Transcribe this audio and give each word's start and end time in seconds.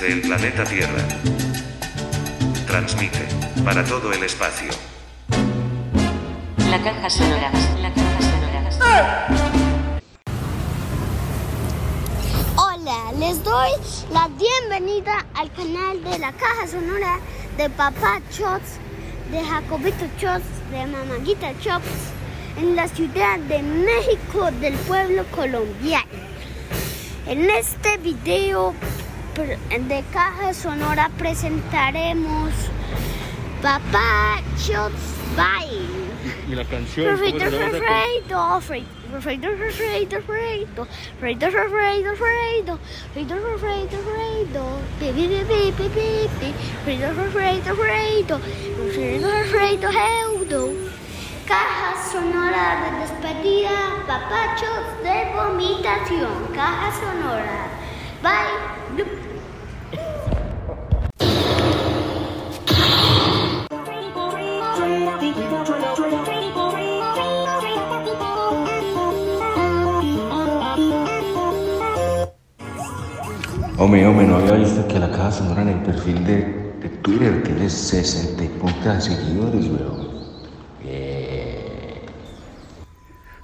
desde 0.00 0.12
el 0.12 0.20
planeta 0.22 0.64
Tierra. 0.64 1.02
Transmite 2.66 3.28
para 3.64 3.84
todo 3.84 4.12
el 4.12 4.24
espacio. 4.24 4.70
La 6.68 6.82
caja 6.82 7.10
sonora. 7.10 7.52
La 7.80 7.92
caja 7.94 8.72
sonora. 8.72 9.28
Hola, 12.56 13.12
les 13.18 13.44
doy 13.44 13.70
la 14.12 14.28
bienvenida 14.28 15.24
al 15.34 15.52
canal 15.52 16.02
de 16.02 16.18
la 16.18 16.32
caja 16.32 16.66
sonora 16.66 17.20
de 17.56 17.70
Papá 17.70 18.20
Chops, 18.32 18.78
de 19.30 19.44
Jacobito 19.44 20.06
Chops, 20.18 20.44
de 20.72 20.86
Mamanguita 20.86 21.52
Chops, 21.60 21.86
en 22.58 22.74
la 22.74 22.88
ciudad 22.88 23.38
de 23.38 23.62
México 23.62 24.50
del 24.60 24.74
pueblo 24.74 25.24
colombiano. 25.36 26.24
En 27.26 27.48
este 27.48 27.96
video 27.98 28.74
de 29.34 30.04
caja 30.12 30.54
sonora 30.54 31.10
presentaremos 31.18 32.52
Papá 33.60 34.40
Chops 34.56 34.94
Bye. 35.34 35.82
Y 36.48 36.54
la 36.54 36.64
canción. 36.64 37.16
¿cómo 37.16 37.18
se 37.18 37.32
Refrito, 37.32 37.50
llama 37.50 37.66
esa 37.66 37.78
refrito, 37.80 38.60
refrito, 38.60 39.48
refrito, 39.48 39.48
refrito, 39.48 40.16
refrito, 40.16 40.86
refrito, 40.86 41.50
refrito, 41.50 42.78
refrito, 43.14 43.34
refrito, 43.34 43.96
refrito, 43.96 44.62
pi, 45.00 45.06
pi, 45.10 45.26
pi, 45.26 45.42
pi, 45.44 45.72
pi, 45.72 45.88
pi, 45.88 46.54
pi, 46.84 46.96
refrito, 46.96 47.12
refrito, 47.16 47.74
refrito, 47.74 48.40
refrito, 48.78 49.26
refrito, 49.28 49.88
feudo. 49.90 50.72
Caja 51.44 51.90
sonora 52.12 52.64
de 52.84 52.88
despedida, 53.00 54.04
papachos 54.06 54.84
de 55.02 55.16
vomitación, 55.34 56.54
caja 56.54 56.92
sonora. 56.92 57.66
Bye. 58.22 58.83
Hombre, 73.76 74.06
hombre, 74.06 74.26
no 74.26 74.36
había 74.36 74.52
visto 74.54 74.86
que 74.86 74.98
la 75.00 75.10
caja 75.10 75.32
sonora 75.32 75.62
en 75.62 75.68
el 75.70 75.82
perfil 75.82 76.24
de, 76.24 76.72
de 76.80 76.88
Twitter 77.02 77.42
tiene 77.42 77.68
60 77.68 78.44
y 78.44 78.48
de 78.94 79.00
seguidores, 79.00 79.66
weón. 79.66 80.08
Bien. 80.80 81.58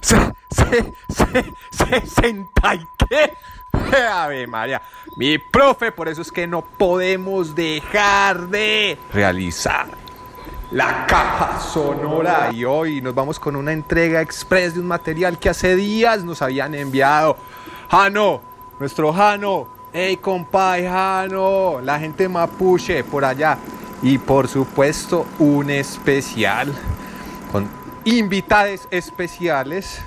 Se, 0.01 0.17
se, 0.55 2.05
se, 2.07 2.27
qué. 3.09 3.31
Ave 4.11 4.47
María, 4.47 4.81
mi 5.15 5.37
profe, 5.37 5.91
por 5.91 6.07
eso 6.07 6.21
es 6.21 6.31
que 6.31 6.47
no 6.47 6.61
podemos 6.61 7.55
dejar 7.55 8.47
de 8.47 8.97
realizar 9.13 9.87
la 10.71 11.05
caja 11.05 11.59
sonora. 11.59 12.49
Y 12.53 12.63
hoy 12.63 13.01
nos 13.01 13.13
vamos 13.13 13.39
con 13.39 13.55
una 13.55 13.73
entrega 13.73 14.21
express 14.21 14.73
de 14.73 14.79
un 14.79 14.87
material 14.87 15.37
que 15.37 15.49
hace 15.49 15.75
días 15.75 16.23
nos 16.23 16.41
habían 16.41 16.73
enviado. 16.75 17.37
Jano, 17.89 18.41
nuestro 18.79 19.11
Jano, 19.11 19.67
hey 19.91 20.17
compay 20.17 20.85
Jano, 20.85 21.81
la 21.81 21.99
gente 21.99 22.29
mapuche 22.29 23.03
por 23.03 23.25
allá. 23.25 23.57
Y 24.01 24.17
por 24.17 24.47
supuesto, 24.47 25.27
un 25.37 25.69
especial 25.69 26.73
con 27.51 27.67
invitados 28.05 28.87
especiales 28.89 30.01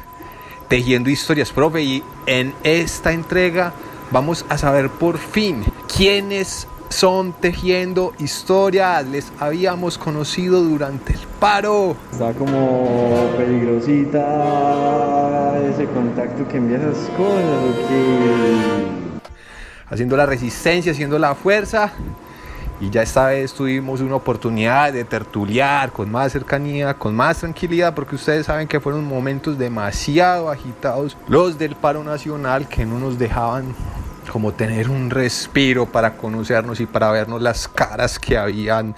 tejiendo 0.69 1.11
historias, 1.11 1.51
profe. 1.51 1.83
Y 1.83 2.03
en 2.27 2.55
esta 2.63 3.13
entrega 3.13 3.73
vamos 4.11 4.45
a 4.49 4.59
saber 4.59 4.91
por 4.91 5.19
fin 5.19 5.65
quiénes 5.95 6.67
son 6.89 7.33
tejiendo 7.33 8.13
historias. 8.19 9.07
Les 9.07 9.33
habíamos 9.41 9.99
conocido 9.99 10.63
durante 10.63 11.15
el 11.15 11.21
paro. 11.41 11.97
Está 12.13 12.33
como 12.33 13.31
peligrosita 13.37 14.23
ese 15.69 15.87
contacto 15.87 16.47
que 16.49 16.57
envía 16.59 16.79
esas 16.79 17.09
cosas, 17.17 17.43
haciendo 19.89 20.17
la 20.17 20.27
resistencia, 20.27 20.93
haciendo 20.93 21.19
la 21.19 21.35
fuerza. 21.35 21.93
Y 22.81 22.91
ya 22.91 23.03
esta 23.03 23.27
vez 23.27 23.53
tuvimos 23.53 24.01
una 24.01 24.17
oportunidad 24.17 24.93
de 24.93 25.05
tertuliar 25.05 25.93
con 25.93 26.11
más 26.11 26.33
cercanía, 26.33 26.95
con 26.95 27.15
más 27.15 27.39
tranquilidad, 27.39 27.95
porque 27.95 28.17
ustedes 28.17 28.47
saben 28.47 28.67
que 28.67 28.81
fueron 28.81 29.05
momentos 29.05 29.57
demasiado 29.59 30.51
agitados, 30.51 31.17
los 31.29 31.57
del 31.57 31.77
paro 31.77 32.03
nacional, 32.03 32.69
que 32.69 32.85
no 32.85 32.99
nos 32.99 33.19
dejaban 33.19 33.75
como 34.31 34.53
tener 34.53 34.91
un 34.91 35.11
respiro 35.11 35.87
para 35.87 36.17
conocernos 36.17 36.81
y 36.81 36.87
para 36.87 37.11
vernos 37.11 37.41
las 37.41 37.69
caras 37.69 38.19
que 38.19 38.37
habían 38.37 38.97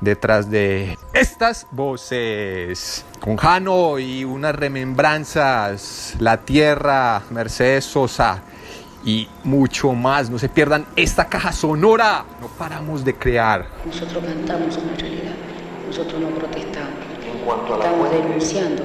detrás 0.00 0.50
de 0.50 0.98
estas 1.14 1.66
voces. 1.70 3.04
Con 3.20 3.36
Jano 3.36 3.98
y 3.98 4.24
unas 4.24 4.54
remembranzas, 4.54 6.14
La 6.18 6.42
Tierra, 6.42 7.22
Mercedes 7.30 7.86
Sosa 7.86 8.42
y 9.04 9.28
mucho 9.42 9.92
más. 9.92 10.30
No 10.30 10.38
se 10.38 10.48
pierdan 10.48 10.86
esta 10.96 11.26
caja 11.26 11.52
sonora. 11.52 12.24
No 12.40 12.48
paramos 12.48 13.04
de 13.04 13.14
crear. 13.14 13.66
Nosotros 13.84 14.24
cantamos 14.24 14.76
una 14.78 14.94
realidad. 14.96 15.34
Nosotros 15.86 16.20
no 16.20 16.28
protestamos. 16.28 16.90
Estamos 17.78 18.10
denunciando. 18.10 18.82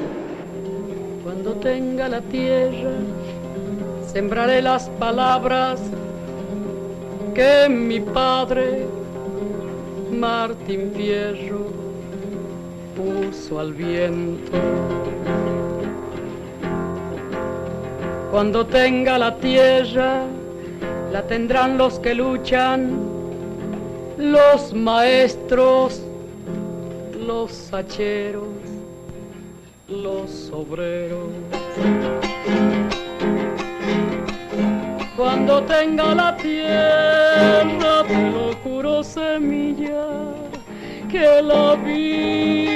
Cuando 1.23 1.53
tenga 1.53 2.09
la 2.09 2.21
tierra, 2.21 2.91
sembraré 4.11 4.61
las 4.61 4.89
palabras 4.89 5.79
que 7.33 7.69
mi 7.69 8.01
padre, 8.01 8.85
Martín 10.11 10.91
Fierro, 10.95 11.67
puso 12.95 13.59
al 13.59 13.73
viento. 13.73 14.51
Cuando 18.31 18.65
tenga 18.65 19.17
la 19.17 19.35
tierra, 19.37 20.23
la 21.11 21.23
tendrán 21.23 21.79
los 21.79 21.97
que 21.97 22.13
luchan, 22.13 22.91
los 24.17 24.71
maestros, 24.71 26.03
los 27.25 27.73
hacheros, 27.73 28.47
los 29.87 30.51
obreros. 30.53 31.29
Cuando 35.17 35.63
tenga 35.63 36.13
la 36.13 36.37
tierra, 36.37 38.03
te 38.07 38.31
lo 38.31 38.53
juro 38.63 39.03
semilla, 39.03 40.05
que 41.09 41.41
la 41.41 41.75
vida 41.75 42.69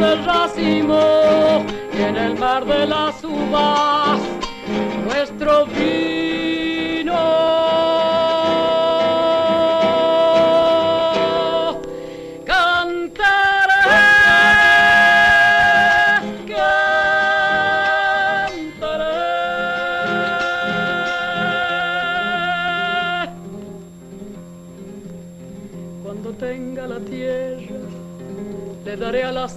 dulce 0.00 0.16
racimo 0.24 1.64
y 1.92 2.02
en 2.02 2.16
el 2.16 2.38
mar 2.38 2.64
de 2.64 2.86
las 2.86 3.22
uvas 3.22 4.20
nuestro 5.04 5.66
vino 5.66 6.19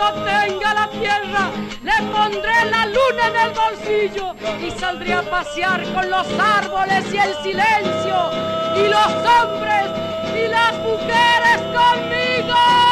cuando 0.00 0.24
tenga 0.24 0.74
la 0.74 0.90
tierra 0.90 1.50
le 1.82 2.06
pondré 2.10 2.64
la 2.70 2.86
luna 2.86 3.28
en 3.28 3.36
el 3.36 3.50
bolsillo 3.50 4.34
y 4.66 4.70
saldré 4.70 5.12
a 5.12 5.22
pasear 5.22 5.82
con 5.92 6.08
los 6.08 6.26
árboles 6.38 7.04
y 7.12 7.18
el 7.18 7.34
silencio 7.42 8.30
y 8.76 8.88
los 8.88 9.12
hombres 9.36 9.90
y 10.34 10.48
las 10.48 10.72
mujeres 10.78 11.60
conmigo. 11.74 12.89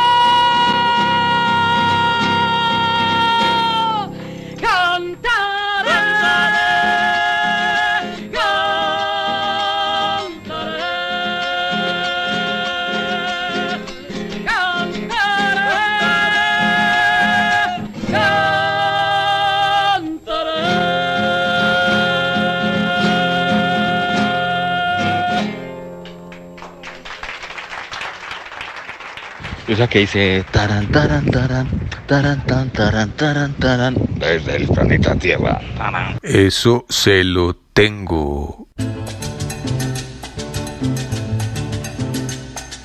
Esa 29.78 29.86
que 29.86 30.00
dice 30.00 30.44
taran 30.50 30.90
taran 30.90 31.24
taran 31.26 31.68
taran 32.08 32.44
tan 32.46 32.68
taran 32.70 33.12
taran 33.12 33.54
taran 33.60 33.94
desde 34.18 34.56
el 34.56 34.66
planeta 34.66 35.14
Tierra. 35.14 35.60
Taran. 35.76 36.18
Eso 36.20 36.84
se 36.88 37.22
lo 37.22 37.54
tengo. 37.54 38.66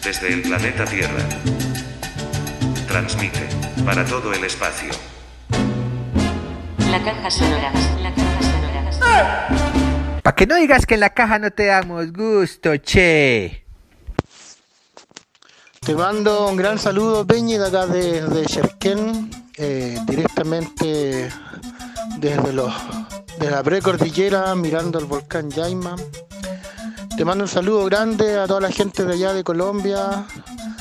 Desde 0.04 0.34
el 0.34 0.44
planeta 0.44 0.86
Tierra. 0.86 1.24
Transmite 2.88 3.48
para 3.84 4.06
todo 4.06 4.32
el 4.32 4.44
espacio. 4.44 4.92
La 6.92 7.04
caja 7.04 7.32
sonora. 7.32 7.72
La 8.04 8.14
caja 8.14 8.92
sonora. 8.92 10.22
Pa' 10.22 10.36
que 10.36 10.46
no 10.46 10.58
digas 10.58 10.86
que 10.86 10.94
en 10.94 11.00
la 11.00 11.10
caja 11.10 11.40
no 11.40 11.50
te 11.50 11.66
damos 11.66 12.14
gusto, 12.14 12.78
che. 12.78 13.63
Te 15.86 15.96
mando 15.96 16.48
un 16.48 16.56
gran 16.56 16.80
saludo, 16.80 17.28
Peñi, 17.28 17.58
de 17.58 17.68
acá 17.68 17.86
desde 17.86 18.46
Cherquén, 18.46 19.30
eh, 19.58 20.00
directamente 20.08 21.30
desde, 22.20 22.54
los, 22.54 22.74
de 23.38 23.52
la 23.52 23.62
precordillera, 23.62 24.56
mirando 24.56 24.98
el 24.98 25.06
volcán 25.06 25.52
Yaima. 25.52 25.98
Te 27.18 27.26
mando 27.26 27.44
un 27.44 27.50
saludo 27.50 27.84
grande 27.84 28.40
a 28.40 28.48
toda 28.48 28.62
la 28.62 28.72
gente 28.72 29.04
de 29.04 29.14
allá 29.14 29.34
de 29.34 29.44
Colombia, 29.44 30.26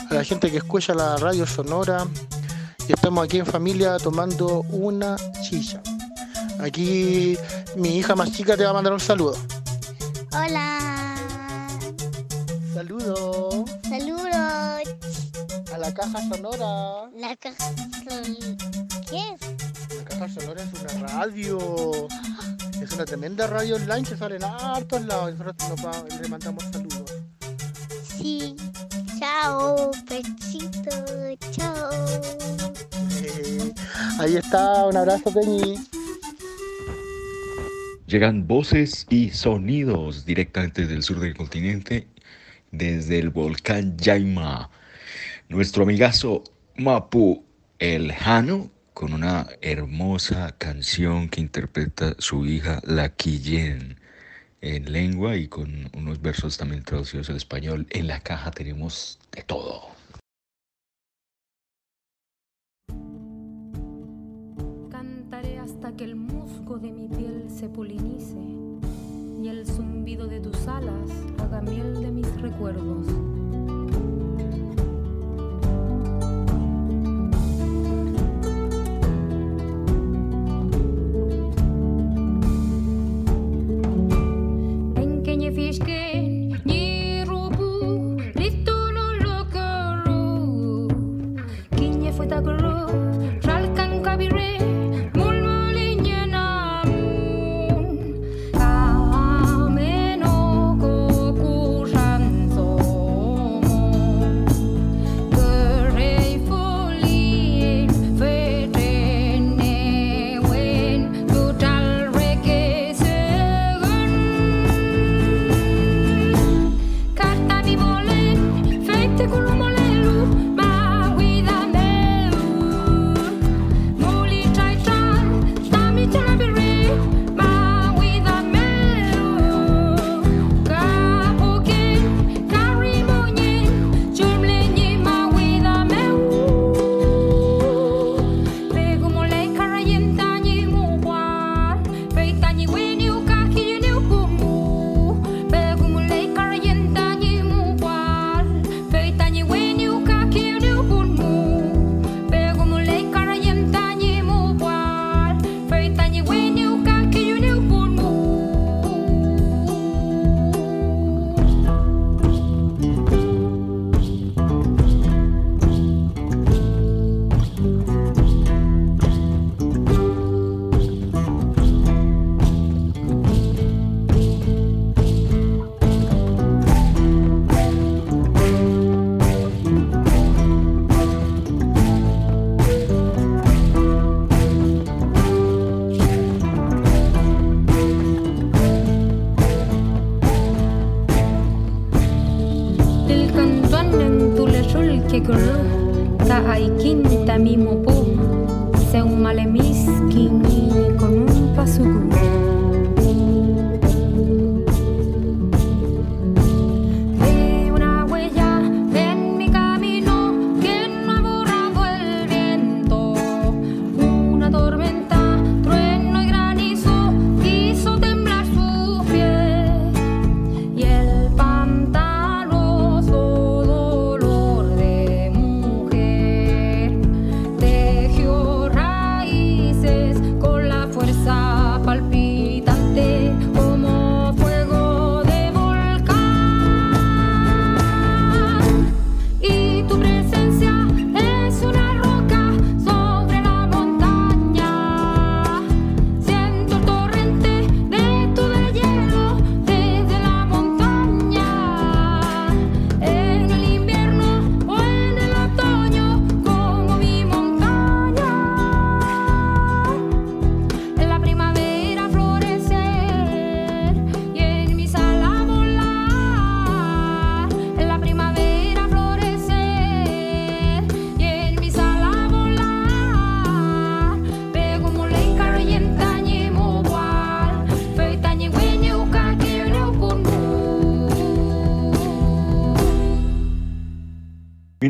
a 0.08 0.14
la 0.14 0.22
gente 0.22 0.52
que 0.52 0.58
escucha 0.58 0.94
la 0.94 1.16
radio 1.16 1.49
sonora. 1.49 2.06
Y 2.87 2.93
estamos 2.93 3.25
aquí 3.25 3.38
en 3.38 3.46
familia 3.46 3.96
tomando 3.99 4.60
una 4.70 5.16
chicha. 5.43 5.82
Aquí 6.60 7.37
mi 7.76 7.99
hija 7.99 8.14
más 8.14 8.31
chica 8.31 8.56
te 8.56 8.62
va 8.62 8.70
a 8.70 8.75
mandar 8.75 8.93
un 8.93 9.00
saludo. 9.00 9.37
Hola. 10.32 10.72
Caja 16.02 16.28
sonora. 16.28 17.10
La 17.16 17.37
caja 17.37 17.64
son... 18.08 18.34
¿Qué 19.08 19.19
es? 19.34 19.96
La 19.96 20.04
caja 20.04 20.28
sonora 20.28 20.62
es 20.62 20.81
una 20.81 21.06
radio. 21.06 22.08
Es 22.82 22.90
una 22.93 23.04
tremenda 23.04 23.46
radio 23.46 23.76
online 23.76 24.02
que 24.02 24.16
sale 24.16 24.37
en 24.37 24.44
hartos 24.44 25.04
lados. 25.04 25.34
Y 25.34 25.38
nosotros 25.38 25.69
nos 25.70 25.87
va- 25.87 26.20
le 26.20 26.28
mandamos 26.28 26.64
saludos. 26.72 27.12
Sí. 28.19 28.56
Chao, 29.20 29.93
pechito. 30.08 30.90
Chao. 31.52 31.90
Eh, 33.22 33.72
ahí 34.19 34.37
está, 34.37 34.87
un 34.87 34.96
abrazo, 34.96 35.32
Peñi. 35.32 35.76
Llegan 38.08 38.46
voces 38.49 39.06
y 39.08 39.31
sonidos 39.31 40.25
directamente 40.26 40.87
del 40.87 41.02
sur 41.04 41.20
del 41.20 41.34
continente, 41.37 42.08
desde 42.72 43.20
el 43.20 43.31
volcán 43.31 43.96
Yaima. 43.96 44.69
Nuestro 45.52 45.82
amigazo 45.82 46.44
Mapu 46.76 47.44
El 47.78 48.10
Jano, 48.10 48.70
con 48.94 49.12
una 49.12 49.49
hermosa 49.60 50.56
canción 50.56 51.28
que 51.28 51.43
interpreta 51.43 52.14
su 52.19 52.46
hija 52.46 52.81
La 52.87 53.10
Quillén 53.10 54.00
en 54.62 54.90
lengua 54.90 55.37
y 55.37 55.49
con 55.49 55.90
unos 55.94 56.22
versos 56.22 56.56
también 56.56 56.84
traducidos 56.84 57.28
al 57.28 57.37
español. 57.37 57.87
En 57.90 58.06
la 58.06 58.20
caja 58.20 58.50
tenemos 58.50 59.19
de 59.31 59.43
todo. 59.43 59.92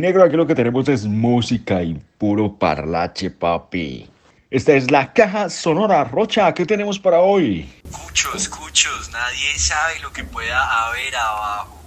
Negro, 0.03 0.25
aquí 0.25 0.37
lo 0.37 0.47
que 0.47 0.55
tenemos 0.57 0.89
es 0.89 1.05
música 1.05 1.81
y 1.81 1.95
puro 2.19 2.59
parlache, 2.59 3.31
papi. 3.31 4.11
Esta 4.51 4.73
es 4.73 4.91
la 4.91 5.13
caja 5.13 5.49
sonora 5.49 6.03
Rocha. 6.03 6.53
¿Qué 6.53 6.67
tenemos 6.67 6.99
para 6.99 7.21
hoy? 7.21 7.73
Muchos, 8.05 8.51
muchos. 8.61 9.11
Nadie 9.11 9.57
sabe 9.57 10.01
lo 10.01 10.13
que 10.13 10.25
pueda 10.25 10.89
haber 10.89 11.15
abajo. 11.15 11.79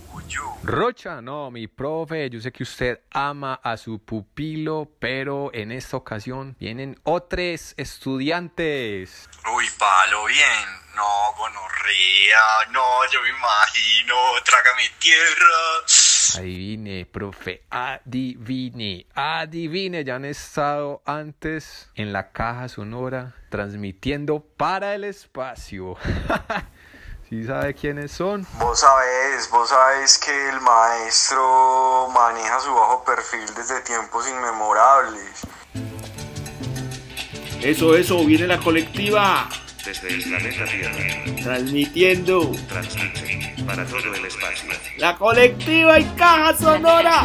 Rocha, 0.64 1.22
no, 1.22 1.52
mi 1.52 1.68
profe, 1.68 2.28
yo 2.30 2.40
sé 2.42 2.52
que 2.52 2.64
usted 2.64 3.00
ama 3.12 3.60
a 3.62 3.78
su 3.78 4.00
pupilo, 4.00 4.90
pero 4.98 5.52
en 5.54 5.72
esta 5.72 5.98
ocasión 5.98 6.56
vienen 6.60 7.00
otros 7.04 7.76
estudiantes. 7.78 9.30
Uy, 9.56 9.66
palo, 9.78 10.26
bien. 10.26 10.86
No, 10.96 11.34
gonorrea, 11.38 12.72
no, 12.72 12.82
yo 13.12 13.22
me 13.22 13.30
imagino, 13.30 14.16
trágame 14.44 14.90
tierra. 15.00 16.05
Adivine, 16.38 17.06
profe, 17.06 17.64
adivine, 17.70 19.06
adivine, 19.16 20.04
ya 20.04 20.16
han 20.16 20.26
estado 20.26 21.02
antes 21.06 21.90
en 21.96 22.12
la 22.12 22.32
caja 22.32 22.68
sonora 22.68 23.36
transmitiendo 23.50 24.42
para 24.42 24.96
el 24.96 25.06
espacio. 25.06 25.96
¿Sí 27.30 27.44
sabe 27.46 27.74
quiénes 27.74 28.12
son? 28.12 28.46
Vos 28.60 28.82
sabés, 28.82 29.50
vos 29.50 29.70
sabés 29.70 30.18
que 30.18 30.50
el 30.50 30.60
maestro 30.60 32.10
maneja 32.14 32.60
su 32.60 32.74
bajo 32.74 33.04
perfil 33.04 33.46
desde 33.56 33.82
tiempos 33.82 34.30
inmemorables. 34.30 35.42
Eso, 37.62 37.96
eso, 37.96 38.24
viene 38.26 38.46
la 38.46 38.60
colectiva 38.60 39.50
desde 39.86 40.08
el 40.08 40.24
planeta 40.24 40.66
Tierra. 40.66 41.44
Transmitiendo. 41.44 42.52
Transmite 42.68 43.56
para 43.66 43.86
todo 43.86 44.16
el 44.16 44.26
espacio. 44.26 44.70
La 44.98 45.16
colectiva 45.16 46.00
y 46.00 46.06
caja 46.16 46.58
sonora. 46.58 47.24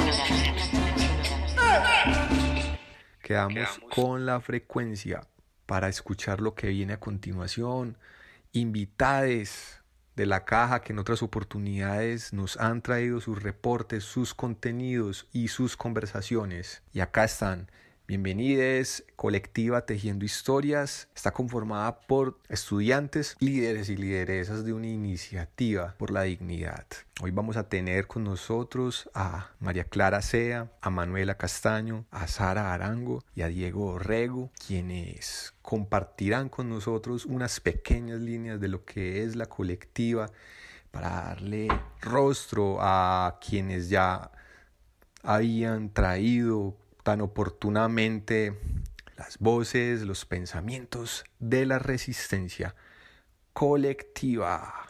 Quedamos 3.22 3.80
con 3.94 4.26
la 4.26 4.40
frecuencia 4.40 5.22
para 5.64 5.88
escuchar 5.88 6.40
lo 6.40 6.54
que 6.54 6.68
viene 6.68 6.94
a 6.94 7.00
continuación. 7.00 7.96
Invitades 8.52 9.80
de 10.16 10.26
la 10.26 10.44
caja 10.44 10.82
que 10.82 10.92
en 10.92 10.98
otras 10.98 11.22
oportunidades 11.22 12.34
nos 12.34 12.58
han 12.58 12.82
traído 12.82 13.20
sus 13.20 13.42
reportes, 13.42 14.04
sus 14.04 14.34
contenidos 14.34 15.26
y 15.32 15.48
sus 15.48 15.76
conversaciones. 15.76 16.82
Y 16.92 17.00
acá 17.00 17.24
están 17.24 17.70
Bienvenidos, 18.10 19.04
colectiva 19.14 19.86
Tejiendo 19.86 20.24
Historias. 20.24 21.06
Está 21.14 21.30
conformada 21.30 22.00
por 22.00 22.40
estudiantes, 22.48 23.36
líderes 23.38 23.88
y 23.88 23.96
lideresas 23.96 24.64
de 24.64 24.72
una 24.72 24.88
iniciativa 24.88 25.94
por 25.96 26.10
la 26.10 26.22
dignidad. 26.22 26.84
Hoy 27.22 27.30
vamos 27.30 27.56
a 27.56 27.68
tener 27.68 28.08
con 28.08 28.24
nosotros 28.24 29.08
a 29.14 29.52
María 29.60 29.84
Clara 29.84 30.22
Sea, 30.22 30.72
a 30.80 30.90
Manuela 30.90 31.36
Castaño, 31.36 32.04
a 32.10 32.26
Sara 32.26 32.74
Arango 32.74 33.22
y 33.36 33.42
a 33.42 33.46
Diego 33.46 33.92
Orrego, 33.92 34.50
quienes 34.66 35.54
compartirán 35.62 36.48
con 36.48 36.68
nosotros 36.68 37.24
unas 37.26 37.60
pequeñas 37.60 38.18
líneas 38.18 38.60
de 38.60 38.66
lo 38.66 38.84
que 38.84 39.22
es 39.22 39.36
la 39.36 39.46
colectiva 39.46 40.32
para 40.90 41.10
darle 41.10 41.68
rostro 42.00 42.78
a 42.80 43.38
quienes 43.40 43.88
ya 43.88 44.32
habían 45.22 45.92
traído 45.92 46.76
tan 47.02 47.20
oportunamente 47.20 48.58
las 49.16 49.38
voces, 49.38 50.02
los 50.02 50.24
pensamientos 50.24 51.24
de 51.38 51.66
la 51.66 51.78
resistencia 51.78 52.74
colectiva. 53.52 54.86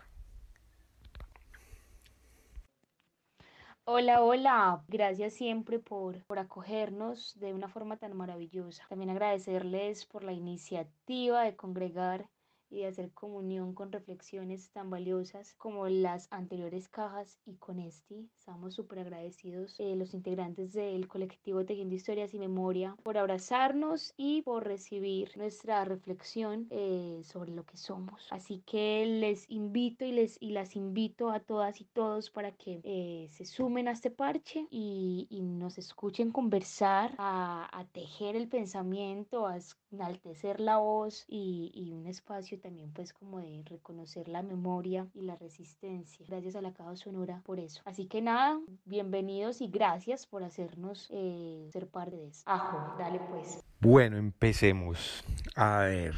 Hola, 3.85 4.23
hola. 4.23 4.85
Gracias 4.87 5.35
siempre 5.35 5.81
por, 5.81 6.23
por 6.27 6.39
acogernos 6.39 7.37
de 7.41 7.53
una 7.53 7.69
forma 7.69 7.97
tan 7.97 8.17
maravillosa. 8.17 8.87
También 8.89 9.11
agradecerles 9.11 10.07
por 10.07 10.23
la 10.23 10.33
iniciativa 10.33 11.43
de 11.43 11.57
congregar 11.57 12.29
y 12.71 12.81
de 12.81 12.87
hacer 12.87 13.13
comunión 13.13 13.75
con 13.75 13.93
reflexiones 13.93 14.71
tan 14.71 14.91
valiosas 14.91 15.55
como 15.55 15.89
las 15.89 16.29
anteriores 16.31 16.89
cajas 16.89 17.39
y 17.45 17.57
con 17.57 17.81
este. 17.81 18.25
Estamos 18.39 18.75
súper 18.75 19.01
agradecidos 19.01 19.75
eh, 19.79 19.97
los 19.97 20.15
integrantes 20.15 20.73
del 20.73 21.09
colectivo 21.09 21.65
Tejiendo 21.65 21.95
Historias 21.95 22.33
y 22.35 22.39
Memoria 22.39 22.97
por 23.03 23.19
abrazarnos 23.19 24.15
y 24.17 24.43
por 24.43 24.65
recibir 24.65 25.37
nuestra 25.37 25.85
reflexión 25.85 26.67
eh, 26.71 27.21
sobre 27.25 27.53
lo 27.53 27.65
que 27.65 27.77
somos. 27.77 28.29
Así 28.31 28.63
que 28.67 29.07
les 29.07 29.49
invito 29.51 30.05
y, 30.05 30.13
les, 30.13 30.37
y 30.41 30.51
las 30.51 30.77
invito 30.77 31.31
a 31.31 31.41
todas 31.41 31.81
y 31.81 31.85
todos 31.85 32.31
para 32.31 32.53
que 32.53 32.81
eh, 32.85 33.29
se 33.31 33.45
sumen 33.45 33.89
a 33.89 33.93
este 33.93 34.11
parche 34.11 34.67
y, 34.71 35.27
y 35.31 35.43
nos 35.43 35.79
escuchen 35.79 36.31
conversar, 36.31 37.15
a, 37.19 37.69
a, 37.73 37.85
tejer 37.87 38.37
el 38.37 38.49
pensamiento, 38.49 39.47
a 39.47 39.59
enaltecer 39.91 40.61
la 40.61 40.79
voz 40.79 41.25
y, 41.29 41.73
y 41.75 41.93
un 41.93 42.07
espacio 42.07 42.60
también 42.61 42.93
pues 42.93 43.13
como 43.13 43.41
de 43.41 43.63
reconocer 43.65 44.29
la 44.29 44.43
memoria 44.43 45.07
y 45.15 45.23
la 45.23 45.37
resistencia. 45.37 46.25
Gracias 46.29 46.57
a 46.57 46.63
la 46.63 46.73
Caja 46.73 46.95
Sonora 46.97 47.43
por 47.45 47.59
eso. 47.59 47.83
Así 47.85 48.07
que 48.07 48.23
nada, 48.23 48.61
bienvenidos 48.85 49.61
y 49.61 49.69
gracias 49.69 50.27
por 50.27 50.45
hacernos 50.45 51.09
eh, 51.13 51.69
ser 51.73 51.89
parte 51.89 52.17
de 52.17 52.29
eso. 52.29 52.43
Ajo, 52.47 52.97
dale 52.99 53.21
pues. 53.31 53.65
Bueno, 53.81 54.17
empecemos. 54.17 55.25
A 55.57 55.81
ver. 55.81 56.15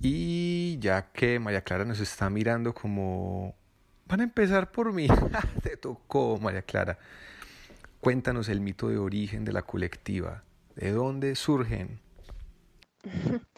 Y 0.00 0.78
ya 0.78 1.10
que 1.12 1.38
María 1.38 1.62
Clara 1.62 1.84
nos 1.84 2.00
está 2.00 2.30
mirando 2.30 2.74
como... 2.74 3.54
Van 4.06 4.20
a 4.20 4.24
empezar 4.24 4.70
por 4.70 4.92
mí. 4.92 5.08
Te 5.62 5.76
tocó, 5.76 6.38
María 6.38 6.62
Clara. 6.62 6.98
Cuéntanos 8.00 8.48
el 8.48 8.60
mito 8.60 8.88
de 8.88 8.98
origen 8.98 9.44
de 9.44 9.52
la 9.52 9.62
colectiva. 9.62 10.44
¿De 10.76 10.92
dónde 10.92 11.34
surgen? 11.34 12.00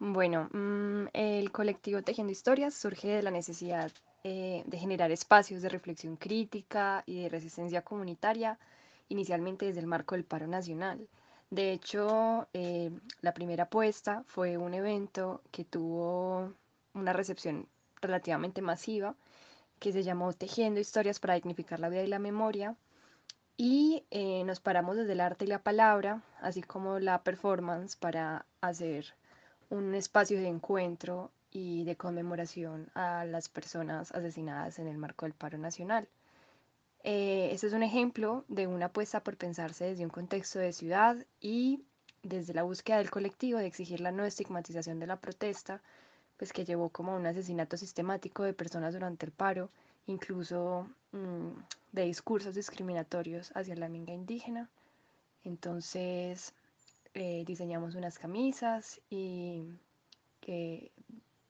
Bueno, 0.00 0.48
mm, 0.52 1.08
el 1.12 1.50
colectivo 1.52 2.02
Tejiendo 2.02 2.32
Historias 2.32 2.74
surge 2.74 3.08
de 3.08 3.22
la 3.22 3.30
necesidad 3.30 3.92
eh, 4.24 4.62
de 4.66 4.78
generar 4.78 5.10
espacios 5.12 5.62
de 5.62 5.68
reflexión 5.68 6.16
crítica 6.16 7.02
y 7.06 7.22
de 7.22 7.28
resistencia 7.28 7.82
comunitaria, 7.82 8.58
inicialmente 9.08 9.66
desde 9.66 9.80
el 9.80 9.86
marco 9.86 10.14
del 10.14 10.24
paro 10.24 10.46
nacional. 10.46 11.08
De 11.50 11.72
hecho, 11.72 12.48
eh, 12.52 12.90
la 13.22 13.34
primera 13.34 13.64
apuesta 13.64 14.22
fue 14.26 14.56
un 14.58 14.74
evento 14.74 15.42
que 15.50 15.64
tuvo 15.64 16.52
una 16.94 17.12
recepción 17.12 17.68
relativamente 18.00 18.62
masiva, 18.62 19.14
que 19.80 19.92
se 19.92 20.02
llamó 20.04 20.32
Tejiendo 20.32 20.80
Historias 20.80 21.20
para 21.20 21.34
dignificar 21.34 21.80
la 21.80 21.88
vida 21.90 22.02
y 22.04 22.08
la 22.08 22.18
memoria, 22.20 22.76
Y 23.58 24.04
eh, 24.10 24.42
nos 24.44 24.60
paramos 24.60 24.96
desde 24.96 25.12
el 25.12 25.20
arte 25.20 25.44
y 25.44 25.48
la 25.48 25.62
palabra, 25.62 26.22
así 26.40 26.62
como 26.62 26.98
la 26.98 27.22
performance, 27.22 27.96
para 27.96 28.46
hacer 28.62 29.14
un 29.70 29.94
espacio 29.94 30.38
de 30.38 30.48
encuentro 30.48 31.30
y 31.50 31.84
de 31.84 31.96
conmemoración 31.96 32.90
a 32.94 33.24
las 33.24 33.48
personas 33.48 34.12
asesinadas 34.12 34.78
en 34.78 34.88
el 34.88 34.98
marco 34.98 35.26
del 35.26 35.34
paro 35.34 35.58
nacional. 35.58 36.08
Eh, 37.04 37.50
este 37.52 37.68
es 37.68 37.72
un 37.72 37.82
ejemplo 37.82 38.44
de 38.48 38.66
una 38.66 38.86
apuesta 38.86 39.22
por 39.22 39.36
pensarse 39.36 39.86
desde 39.86 40.04
un 40.04 40.10
contexto 40.10 40.58
de 40.58 40.72
ciudad 40.72 41.16
y 41.40 41.82
desde 42.22 42.54
la 42.54 42.64
búsqueda 42.64 42.98
del 42.98 43.10
colectivo 43.10 43.58
de 43.58 43.66
exigir 43.66 44.00
la 44.00 44.10
no 44.12 44.24
estigmatización 44.24 44.98
de 44.98 45.06
la 45.06 45.20
protesta, 45.20 45.80
pues 46.36 46.52
que 46.52 46.64
llevó 46.64 46.90
como 46.90 47.12
a 47.12 47.16
un 47.16 47.26
asesinato 47.26 47.76
sistemático 47.76 48.42
de 48.42 48.52
personas 48.52 48.94
durante 48.94 49.26
el 49.26 49.32
paro, 49.32 49.70
incluso 50.06 50.88
mm, 51.12 51.50
de 51.92 52.02
discursos 52.04 52.54
discriminatorios 52.54 53.52
hacia 53.54 53.76
la 53.76 53.88
minga 53.88 54.12
indígena. 54.12 54.68
Entonces 55.44 56.52
eh, 57.14 57.44
diseñamos 57.46 57.94
unas 57.94 58.18
camisas 58.18 59.00
y 59.10 59.64
que, 60.40 60.90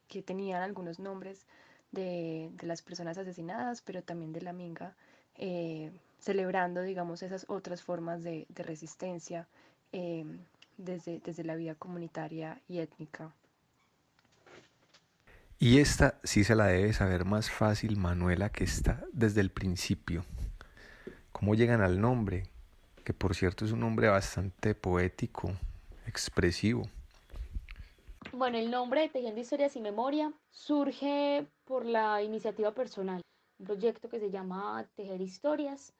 que 0.08 0.22
tenían 0.22 0.62
algunos 0.62 0.98
nombres 0.98 1.46
de, 1.92 2.50
de, 2.52 2.66
las 2.66 2.82
personas 2.82 3.18
asesinadas, 3.18 3.82
pero 3.82 4.02
también 4.02 4.32
de 4.32 4.40
la 4.40 4.52
minga, 4.52 4.94
eh, 5.36 5.90
celebrando, 6.20 6.82
digamos, 6.82 7.22
esas 7.22 7.44
otras 7.48 7.82
formas 7.82 8.22
de, 8.22 8.46
de 8.48 8.62
resistencia 8.62 9.46
eh, 9.92 10.24
desde, 10.76 11.20
desde 11.20 11.44
la 11.44 11.56
vida 11.56 11.74
comunitaria 11.74 12.60
y 12.68 12.78
étnica. 12.78 13.32
Y 15.58 15.80
esta 15.80 16.20
sí 16.22 16.44
se 16.44 16.54
la 16.54 16.66
debe 16.66 16.92
saber 16.92 17.24
más 17.24 17.50
fácil 17.50 17.96
Manuela 17.96 18.50
que 18.50 18.64
está 18.64 19.04
desde 19.12 19.40
el 19.40 19.50
principio. 19.50 20.24
¿Cómo 21.32 21.54
llegan 21.54 21.80
al 21.80 22.00
nombre? 22.00 22.44
Que 23.08 23.14
por 23.14 23.34
cierto 23.34 23.64
es 23.64 23.72
un 23.72 23.80
nombre 23.80 24.08
bastante 24.08 24.74
poético, 24.74 25.50
expresivo. 26.06 26.82
Bueno, 28.34 28.58
el 28.58 28.70
nombre 28.70 29.00
de 29.00 29.08
Tejiendo 29.08 29.40
Historias 29.40 29.76
y 29.76 29.80
Memoria 29.80 30.30
surge 30.50 31.46
por 31.64 31.86
la 31.86 32.22
iniciativa 32.22 32.74
personal, 32.74 33.22
un 33.60 33.64
proyecto 33.64 34.10
que 34.10 34.20
se 34.20 34.30
llama 34.30 34.86
Tejer 34.94 35.22
Historias. 35.22 35.94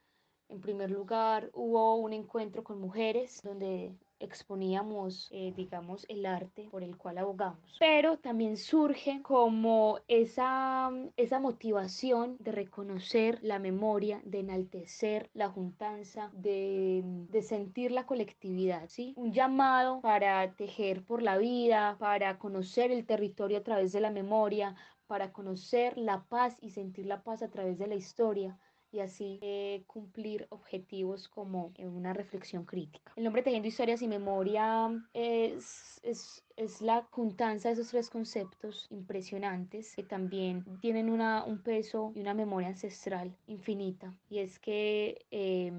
En 0.51 0.61
primer 0.61 0.91
lugar, 0.91 1.49
hubo 1.55 1.95
un 1.95 2.13
encuentro 2.13 2.63
con 2.63 2.79
mujeres 2.79 3.41
donde 3.43 3.97
exponíamos, 4.21 5.29
eh, 5.33 5.53
digamos, 5.57 6.07
el 6.09 6.27
arte 6.27 6.69
por 6.71 6.83
el 6.83 6.97
cual 6.97 7.19
abogamos. 7.19 7.77
Pero 7.79 8.19
también 8.19 8.57
surge 8.57 9.23
como 9.23 10.01
esa, 10.09 10.91
esa 11.17 11.41
motivación 11.41 12.37
de 12.41 12.53
reconocer 12.53 13.39
la 13.43 13.59
memoria, 13.59 14.21
de 14.25 14.41
enaltecer 14.41 15.31
la 15.35 15.49
juntanza, 15.49 16.31
de, 16.35 17.03
de 17.05 17.43
sentir 17.43 17.93
la 17.93 18.07
colectividad, 18.07 18.89
¿sí? 18.89 19.15
Un 19.17 19.33
llamado 19.33 20.01
para 20.01 20.55
tejer 20.55 21.05
por 21.05 21.23
la 21.23 21.39
vida, 21.39 21.97
para 21.99 22.39
conocer 22.39 22.91
el 22.91 23.07
territorio 23.07 23.59
a 23.59 23.63
través 23.63 23.93
de 23.93 24.01
la 24.01 24.11
memoria, 24.11 24.75
para 25.07 25.33
conocer 25.33 25.97
la 25.97 26.25
paz 26.25 26.59
y 26.61 26.71
sentir 26.71 27.07
la 27.07 27.23
paz 27.23 27.43
a 27.43 27.51
través 27.51 27.79
de 27.79 27.87
la 27.87 27.95
historia 27.95 28.59
y 28.91 29.01
así 29.01 29.39
eh, 29.43 29.83
cumplir 29.87 30.47
objetivos 30.51 31.29
como 31.29 31.73
en 31.77 31.89
una 31.89 32.13
reflexión 32.13 32.65
crítica. 32.65 33.13
El 33.17 33.25
nombre 33.25 33.43
Tejiendo 33.43 33.69
Historias 33.69 34.03
y 34.03 34.09
Memoria 34.09 34.91
es, 35.13 36.01
es, 36.03 36.45
es 36.59 36.83
la 36.83 37.07
juntanza 37.11 37.69
de 37.69 37.75
esos 37.75 37.89
tres 37.89 38.11
conceptos 38.11 38.89
impresionantes 38.91 39.95
que 39.95 40.03
también 40.03 40.65
tienen 40.81 41.09
una, 41.09 41.45
un 41.45 41.63
peso 41.63 42.13
y 42.15 42.21
una 42.21 42.35
memoria 42.35 42.69
ancestral 42.69 43.35
infinita. 43.47 44.13
Y 44.29 44.41
es 44.41 44.59
que 44.59 45.25
eh, 45.31 45.73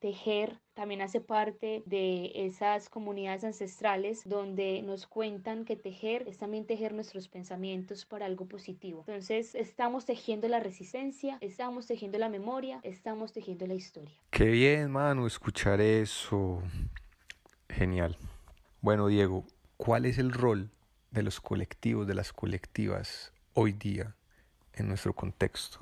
tejer 0.00 0.60
también 0.74 1.02
hace 1.02 1.20
parte 1.20 1.84
de 1.86 2.32
esas 2.34 2.88
comunidades 2.88 3.44
ancestrales 3.44 4.22
donde 4.24 4.82
nos 4.82 5.06
cuentan 5.06 5.64
que 5.64 5.76
tejer 5.76 6.24
es 6.26 6.38
también 6.38 6.66
tejer 6.66 6.92
nuestros 6.94 7.28
pensamientos 7.28 8.04
para 8.04 8.26
algo 8.26 8.46
positivo. 8.46 9.04
Entonces 9.06 9.54
estamos 9.54 10.04
tejiendo 10.04 10.48
la 10.48 10.58
resistencia, 10.58 11.38
estamos 11.40 11.86
tejiendo 11.86 12.18
la 12.18 12.28
memoria, 12.28 12.80
estamos 12.82 13.32
tejiendo 13.32 13.68
la 13.68 13.74
historia. 13.74 14.16
Qué 14.30 14.46
bien, 14.46 14.90
mano, 14.90 15.28
escuchar 15.28 15.80
eso. 15.80 16.60
Genial. 17.68 18.16
Bueno, 18.80 19.06
Diego, 19.06 19.44
¿cuál 19.76 20.06
es 20.06 20.18
el 20.18 20.32
rol 20.32 20.70
de 21.10 21.22
los 21.22 21.40
colectivos, 21.40 22.06
de 22.06 22.14
las 22.14 22.32
colectivas 22.32 23.32
hoy 23.52 23.72
día 23.72 24.14
en 24.72 24.88
nuestro 24.88 25.12
contexto? 25.12 25.78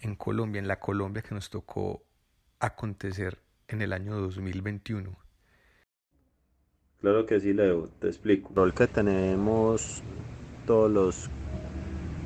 En 0.00 0.16
Colombia, 0.16 0.58
en 0.58 0.68
la 0.68 0.80
Colombia 0.80 1.22
que 1.22 1.34
nos 1.34 1.50
tocó 1.50 2.02
acontecer 2.58 3.38
en 3.68 3.82
el 3.82 3.92
año 3.92 4.16
2021? 4.16 5.16
Claro 7.00 7.26
que 7.26 7.40
sí, 7.40 7.52
Leo, 7.52 7.88
te 8.00 8.06
explico. 8.08 8.50
El 8.50 8.56
rol 8.56 8.74
que 8.74 8.86
tenemos 8.86 10.02
todos 10.66 10.90
los 10.90 11.30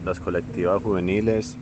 las 0.05 0.21
colectivas 0.21 0.81
juveniles 0.83 1.59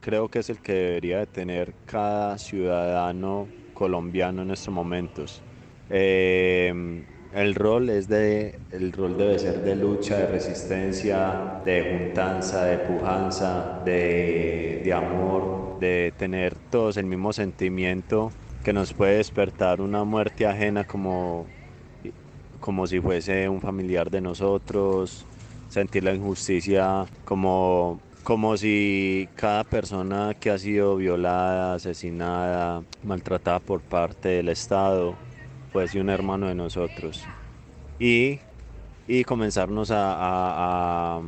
creo 0.00 0.28
que 0.28 0.38
es 0.38 0.50
el 0.50 0.58
que 0.60 0.72
debería 0.72 1.18
de 1.18 1.26
tener 1.26 1.74
cada 1.86 2.38
ciudadano 2.38 3.48
colombiano 3.74 4.42
en 4.42 4.50
estos 4.50 4.72
momentos. 4.72 5.42
Eh, 5.90 7.04
el 7.32 7.54
rol 7.54 7.90
es 7.90 8.08
de 8.08 8.58
el 8.70 8.92
rol 8.92 9.16
debe 9.16 9.38
ser 9.38 9.62
de 9.62 9.76
lucha, 9.76 10.16
de 10.16 10.26
resistencia, 10.26 11.60
de 11.64 11.98
juntanza, 11.98 12.64
de 12.64 12.78
pujanza, 12.78 13.82
de, 13.84 14.80
de 14.84 14.92
amor, 14.92 15.78
de 15.80 16.12
tener 16.16 16.54
todos 16.70 16.96
el 16.96 17.06
mismo 17.06 17.32
sentimiento 17.32 18.32
que 18.64 18.72
nos 18.72 18.92
puede 18.92 19.18
despertar 19.18 19.80
una 19.80 20.04
muerte 20.04 20.46
ajena 20.46 20.84
como, 20.84 21.46
como 22.60 22.86
si 22.86 23.00
fuese 23.00 23.48
un 23.48 23.60
familiar 23.60 24.10
de 24.10 24.20
nosotros, 24.20 25.26
sentir 25.68 26.04
la 26.04 26.14
injusticia 26.14 27.06
como, 27.24 28.00
como 28.22 28.56
si 28.56 29.28
cada 29.34 29.64
persona 29.64 30.34
que 30.38 30.50
ha 30.50 30.58
sido 30.58 30.96
violada, 30.96 31.74
asesinada, 31.74 32.82
maltratada 33.02 33.60
por 33.60 33.80
parte 33.82 34.28
del 34.28 34.48
Estado 34.48 35.16
fuese 35.72 36.00
un 36.00 36.10
hermano 36.10 36.48
de 36.48 36.54
nosotros. 36.54 37.22
Y, 37.98 38.40
y 39.06 39.24
comenzarnos 39.24 39.90
a, 39.90 41.20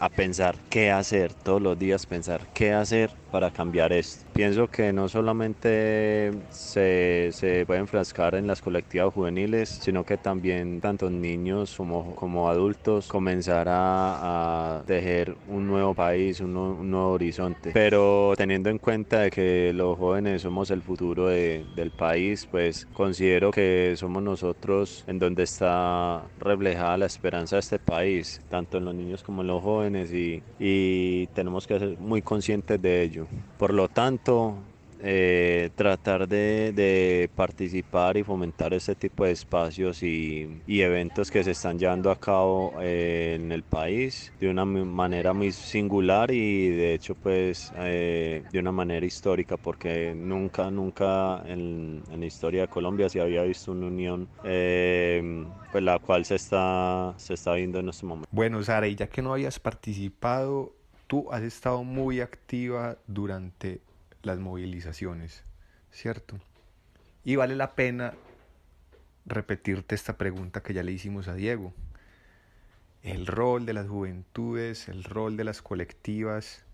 a, 0.00 0.08
pensar 0.10 0.56
qué 0.70 0.90
hacer, 0.90 1.32
todos 1.34 1.60
los 1.60 1.78
días 1.78 2.06
pensar 2.06 2.40
qué 2.54 2.72
hacer 2.72 3.10
para 3.30 3.50
cambiar 3.50 3.92
esto. 3.92 4.24
Pienso 4.32 4.68
que 4.68 4.92
no 4.92 5.08
solamente 5.08 6.30
se, 6.50 7.30
se 7.32 7.66
puede 7.66 7.80
enfrascar 7.80 8.34
en 8.34 8.46
las 8.46 8.62
colectivas 8.62 9.12
juveniles, 9.12 9.68
sino 9.68 10.04
que 10.04 10.16
también 10.16 10.80
tanto 10.80 11.10
niños 11.10 11.74
como, 11.76 12.14
como 12.14 12.48
adultos 12.48 13.08
comenzar 13.08 13.68
a, 13.68 14.78
a 14.78 14.82
tejer 14.84 15.36
un 15.48 15.66
nuevo 15.66 15.94
país, 15.94 16.40
un, 16.40 16.56
un, 16.56 16.90
nuevo 16.90 17.10
horizonte. 17.12 17.70
Pero 17.72 18.34
teniendo 18.36 18.70
en 18.70 18.78
cuenta 18.78 19.20
de 19.20 19.30
que 19.30 19.72
los 19.74 19.98
jóvenes 19.98 20.42
somos 20.42 20.70
el 20.70 20.82
futuro 20.82 21.26
de, 21.26 21.64
del 21.74 21.90
país, 21.90 22.46
pues 22.50 22.86
considero 22.92 23.50
que 23.50 23.94
somos 23.96 24.22
nosotros 24.22 25.04
en 25.06 25.18
donde 25.18 25.42
está 25.42 26.22
reflejada 26.38 26.98
la 26.98 27.06
esperanza 27.06 27.56
de 27.56 27.60
este 27.60 27.78
país, 27.78 28.40
tanto 28.48 28.78
en 28.78 28.84
los 28.84 28.94
niños 28.94 29.22
como 29.22 29.42
en 29.42 29.48
los 29.48 29.62
jóvenes 29.62 30.12
y, 30.12 30.42
y 30.58 31.26
tenemos 31.28 31.66
que 31.66 31.78
ser 31.78 31.98
muy 31.98 32.22
conscientes 32.22 32.80
de 32.80 33.02
ello. 33.02 33.17
Por 33.56 33.74
lo 33.74 33.88
tanto, 33.88 34.58
eh, 35.00 35.70
tratar 35.76 36.26
de, 36.26 37.30
participar 37.36 38.16
y 38.16 38.24
fomentar 38.24 38.74
este 38.74 38.96
tipo 38.96 39.24
de 39.24 39.30
espacios 39.30 40.02
y, 40.02 40.62
eventos 40.66 41.30
que 41.30 41.44
se 41.44 41.52
están 41.52 41.78
llevando 41.78 42.10
a 42.10 42.16
cabo 42.16 42.74
eh, 42.80 43.36
en 43.38 43.52
el 43.52 43.62
país 43.62 44.32
de 44.40 44.48
una 44.48 44.64
manera 44.64 45.32
muy 45.32 45.52
singular 45.52 46.30
y 46.30 46.68
de 46.68 46.94
hecho 46.94 47.14
pues 47.14 47.72
eh, 47.76 48.44
de 48.50 48.58
una 48.58 48.70
manera 48.70 49.04
histórica 49.04 49.56
porque 49.56 50.14
nunca, 50.14 50.70
nunca 50.70 51.42
en, 51.46 52.02
en, 52.10 52.20
la 52.20 52.26
historia 52.26 52.62
de 52.62 52.68
Colombia 52.68 53.08
se 53.08 53.20
había 53.20 53.42
visto 53.42 53.72
una 53.72 53.86
unión 53.86 54.28
pues 54.42 55.84
la 55.84 55.98
cual 55.98 56.24
se 56.24 56.36
está, 56.36 57.14
se 57.18 57.34
está 57.34 57.54
viendo 57.54 57.80
en 57.80 57.88
este 57.88 58.06
momento. 58.06 58.28
Bueno 58.30 58.62
Sara, 58.62 58.86
y 58.86 58.94
ya 58.94 59.08
que 59.08 59.20
no 59.20 59.32
habías 59.32 59.58
participado, 59.58 60.77
tú 61.08 61.32
has 61.32 61.42
estado 61.42 61.82
muy 61.82 62.20
activa 62.20 62.98
durante 63.08 63.80
las 64.22 64.38
movilizaciones, 64.38 65.42
¿cierto? 65.90 66.38
Y 67.24 67.34
vale 67.36 67.56
la 67.56 67.74
pena 67.74 68.14
repetirte 69.26 69.94
esta 69.94 70.16
pregunta 70.16 70.62
que 70.62 70.74
ya 70.74 70.82
le 70.82 70.92
hicimos 70.92 71.26
a 71.26 71.34
Diego. 71.34 71.72
El 73.02 73.26
rol 73.26 73.66
de 73.66 73.72
las 73.72 73.88
juventudes, 73.88 74.88
el 74.88 75.02
rol 75.02 75.36
de 75.36 75.44
las 75.44 75.62
colectivas 75.62 76.64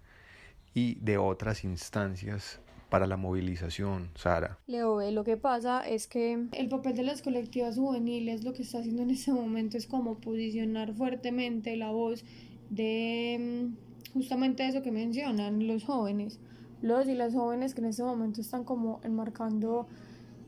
y 0.74 0.96
de 0.96 1.16
otras 1.16 1.64
instancias 1.64 2.60
para 2.90 3.06
la 3.06 3.16
movilización, 3.16 4.10
Sara. 4.14 4.58
Leo, 4.66 5.00
lo 5.10 5.24
que 5.24 5.36
pasa 5.36 5.80
es 5.88 6.06
que 6.06 6.46
el 6.52 6.68
papel 6.68 6.96
de 6.96 7.02
las 7.04 7.22
colectivas 7.22 7.76
juveniles 7.76 8.42
lo 8.44 8.52
que 8.52 8.62
está 8.62 8.78
haciendo 8.78 9.02
en 9.02 9.10
este 9.10 9.32
momento 9.32 9.76
es 9.76 9.86
como 9.86 10.18
posicionar 10.18 10.92
fuertemente 10.94 11.76
la 11.76 11.90
voz 11.90 12.24
de 12.70 13.70
justamente 14.14 14.66
eso 14.66 14.80
que 14.82 14.90
mencionan 14.90 15.66
los 15.66 15.84
jóvenes 15.84 16.38
los 16.84 17.08
y 17.08 17.14
las 17.14 17.32
jóvenes 17.32 17.74
que 17.74 17.80
en 17.80 17.86
este 17.86 18.02
momento 18.02 18.42
están 18.42 18.62
como 18.62 19.00
enmarcando 19.04 19.86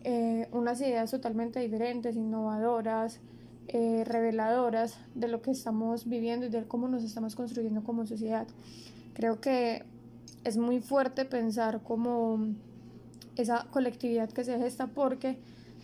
eh, 0.05 0.49
unas 0.53 0.79
ideas 0.83 1.11
totalmente 1.11 1.61
diferentes, 1.61 2.15
innovadoras, 2.15 3.21
eh, 3.69 4.05
reveladoras 4.05 4.99
de 5.15 5.29
lo 5.29 5.41
que 5.41 5.51
estamos 5.51 6.07
viviendo 6.07 6.45
y 6.45 6.51
de 6.51 6.65
cómo 6.65 6.89
nos 6.89 7.05
estamos 7.05 7.35
construyendo 7.35 7.83
como 7.83 8.07
sociedad. 8.07 8.47
Creo 9.15 9.41
que 9.41 9.85
es 10.45 10.59
muy 10.59 10.81
fuerte 10.81 11.25
pensar 11.25 11.83
como 11.83 12.39
esa 13.37 13.67
colectividad 13.71 14.29
que 14.29 14.45
se 14.45 14.59
gesta 14.59 14.89
porque 14.89 15.39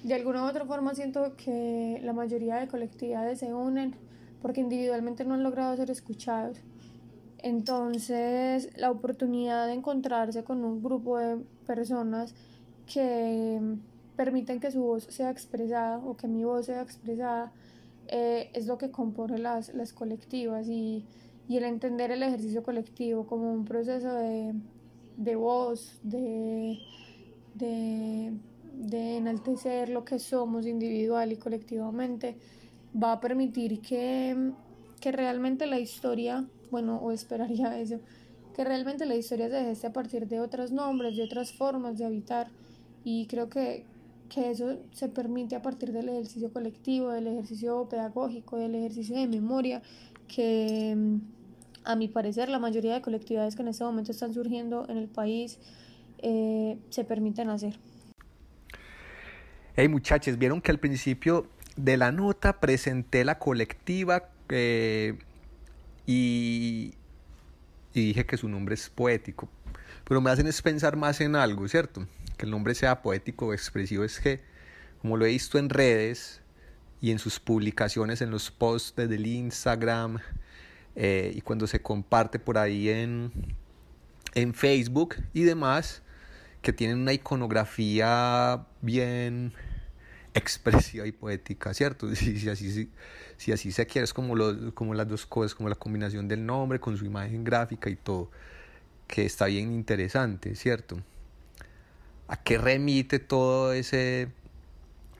de 0.04 0.12
alguna 0.12 0.44
u 0.44 0.48
otra 0.48 0.66
forma 0.66 0.94
siento 0.94 1.34
que 1.36 1.98
la 2.04 2.12
mayoría 2.12 2.56
de 2.56 2.68
colectividades 2.68 3.38
se 3.38 3.54
unen 3.54 3.94
porque 4.42 4.60
individualmente 4.60 5.24
no 5.24 5.32
han 5.32 5.42
logrado 5.42 5.74
ser 5.76 5.90
escuchados. 5.90 6.58
Entonces, 7.42 8.70
la 8.76 8.90
oportunidad 8.90 9.66
de 9.66 9.74
encontrarse 9.74 10.44
con 10.44 10.64
un 10.64 10.82
grupo 10.82 11.18
de 11.18 11.38
personas 11.66 12.34
que 12.86 13.60
permiten 14.16 14.60
que 14.60 14.70
su 14.70 14.80
voz 14.82 15.04
sea 15.04 15.30
expresada 15.30 15.98
o 15.98 16.16
que 16.16 16.28
mi 16.28 16.44
voz 16.44 16.66
sea 16.66 16.82
expresada 16.82 17.52
eh, 18.08 18.50
es 18.54 18.66
lo 18.66 18.78
que 18.78 18.90
compone 18.90 19.38
las, 19.38 19.74
las 19.74 19.92
colectivas 19.92 20.68
y, 20.68 21.04
y, 21.48 21.56
el 21.56 21.64
entender 21.64 22.10
el 22.12 22.22
ejercicio 22.22 22.62
colectivo 22.62 23.26
como 23.26 23.52
un 23.52 23.64
proceso 23.64 24.12
de, 24.14 24.54
de 25.16 25.36
voz, 25.36 25.98
de, 26.02 26.78
de, 27.54 28.32
de 28.74 29.16
enaltecer 29.16 29.88
lo 29.88 30.04
que 30.04 30.18
somos 30.18 30.66
individual 30.66 31.32
y 31.32 31.36
colectivamente, 31.36 32.36
va 33.00 33.12
a 33.12 33.20
permitir 33.20 33.80
que, 33.80 34.52
que 35.00 35.12
realmente 35.12 35.66
la 35.66 35.78
historia, 35.78 36.46
bueno, 36.72 36.96
o 36.96 37.12
esperaría 37.12 37.78
eso, 37.80 38.00
que 38.56 38.64
realmente 38.64 39.06
la 39.06 39.14
historia 39.14 39.48
se 39.48 39.62
geste 39.62 39.86
a 39.86 39.92
partir 39.92 40.26
de 40.26 40.40
otros 40.40 40.72
nombres, 40.72 41.16
de 41.16 41.22
otras 41.22 41.52
formas 41.52 41.96
de 41.98 42.04
habitar. 42.04 42.48
Y 43.04 43.26
creo 43.26 43.48
que, 43.48 43.84
que 44.28 44.50
eso 44.50 44.78
se 44.92 45.08
permite 45.08 45.54
a 45.54 45.62
partir 45.62 45.92
del 45.92 46.08
ejercicio 46.08 46.52
colectivo, 46.52 47.10
del 47.10 47.28
ejercicio 47.28 47.88
pedagógico, 47.88 48.56
del 48.56 48.74
ejercicio 48.74 49.16
de 49.16 49.28
memoria, 49.28 49.82
que 50.26 50.96
a 51.84 51.96
mi 51.96 52.08
parecer 52.08 52.48
la 52.48 52.58
mayoría 52.58 52.94
de 52.94 53.02
colectividades 53.02 53.56
que 53.56 53.62
en 53.62 53.68
este 53.68 53.84
momento 53.84 54.12
están 54.12 54.32
surgiendo 54.34 54.86
en 54.88 54.96
el 54.98 55.08
país 55.08 55.58
eh, 56.18 56.78
se 56.90 57.04
permiten 57.04 57.50
hacer. 57.50 57.74
Hey 59.74 59.88
muchachos, 59.88 60.38
vieron 60.38 60.60
que 60.60 60.70
al 60.70 60.78
principio 60.78 61.48
de 61.76 61.96
la 61.96 62.12
nota 62.12 62.60
presenté 62.60 63.24
la 63.24 63.38
colectiva 63.38 64.28
eh, 64.48 65.18
y, 66.06 66.94
y 67.94 68.06
dije 68.06 68.26
que 68.26 68.36
su 68.36 68.48
nombre 68.48 68.74
es 68.74 68.88
poético, 68.88 69.48
pero 70.04 70.20
me 70.20 70.30
hacen 70.30 70.46
es 70.46 70.60
pensar 70.62 70.96
más 70.96 71.20
en 71.20 71.36
algo, 71.36 71.66
¿cierto? 71.68 72.06
Que 72.36 72.46
el 72.46 72.50
nombre 72.50 72.74
sea 72.74 73.02
poético 73.02 73.46
o 73.46 73.52
expresivo 73.52 74.04
es 74.04 74.20
que, 74.20 74.40
como 75.00 75.16
lo 75.16 75.26
he 75.26 75.30
visto 75.30 75.58
en 75.58 75.68
redes 75.68 76.40
y 77.00 77.10
en 77.10 77.18
sus 77.18 77.40
publicaciones, 77.40 78.20
en 78.22 78.30
los 78.30 78.50
posts 78.50 78.96
del 78.96 79.26
Instagram 79.26 80.18
eh, 80.94 81.32
y 81.34 81.40
cuando 81.40 81.66
se 81.66 81.80
comparte 81.80 82.38
por 82.38 82.58
ahí 82.58 82.88
en, 82.88 83.32
en 84.34 84.54
Facebook 84.54 85.16
y 85.32 85.42
demás, 85.42 86.02
que 86.60 86.72
tienen 86.72 87.00
una 87.00 87.12
iconografía 87.12 88.66
bien 88.80 89.52
expresiva 90.34 91.06
y 91.06 91.12
poética, 91.12 91.74
¿cierto? 91.74 92.08
Si, 92.14 92.38
si, 92.38 92.48
así, 92.48 92.90
si 93.36 93.52
así 93.52 93.72
se 93.72 93.86
quiere, 93.86 94.04
es 94.04 94.14
como, 94.14 94.34
lo, 94.34 94.74
como 94.74 94.94
las 94.94 95.08
dos 95.08 95.26
cosas, 95.26 95.54
como 95.54 95.68
la 95.68 95.74
combinación 95.74 96.28
del 96.28 96.44
nombre 96.44 96.80
con 96.80 96.96
su 96.96 97.04
imagen 97.04 97.44
gráfica 97.44 97.90
y 97.90 97.96
todo, 97.96 98.30
que 99.06 99.24
está 99.24 99.46
bien 99.46 99.72
interesante, 99.72 100.54
¿cierto? 100.54 100.98
¿A 102.28 102.36
qué 102.42 102.58
remite 102.58 103.18
todo 103.18 103.72
ese 103.72 104.28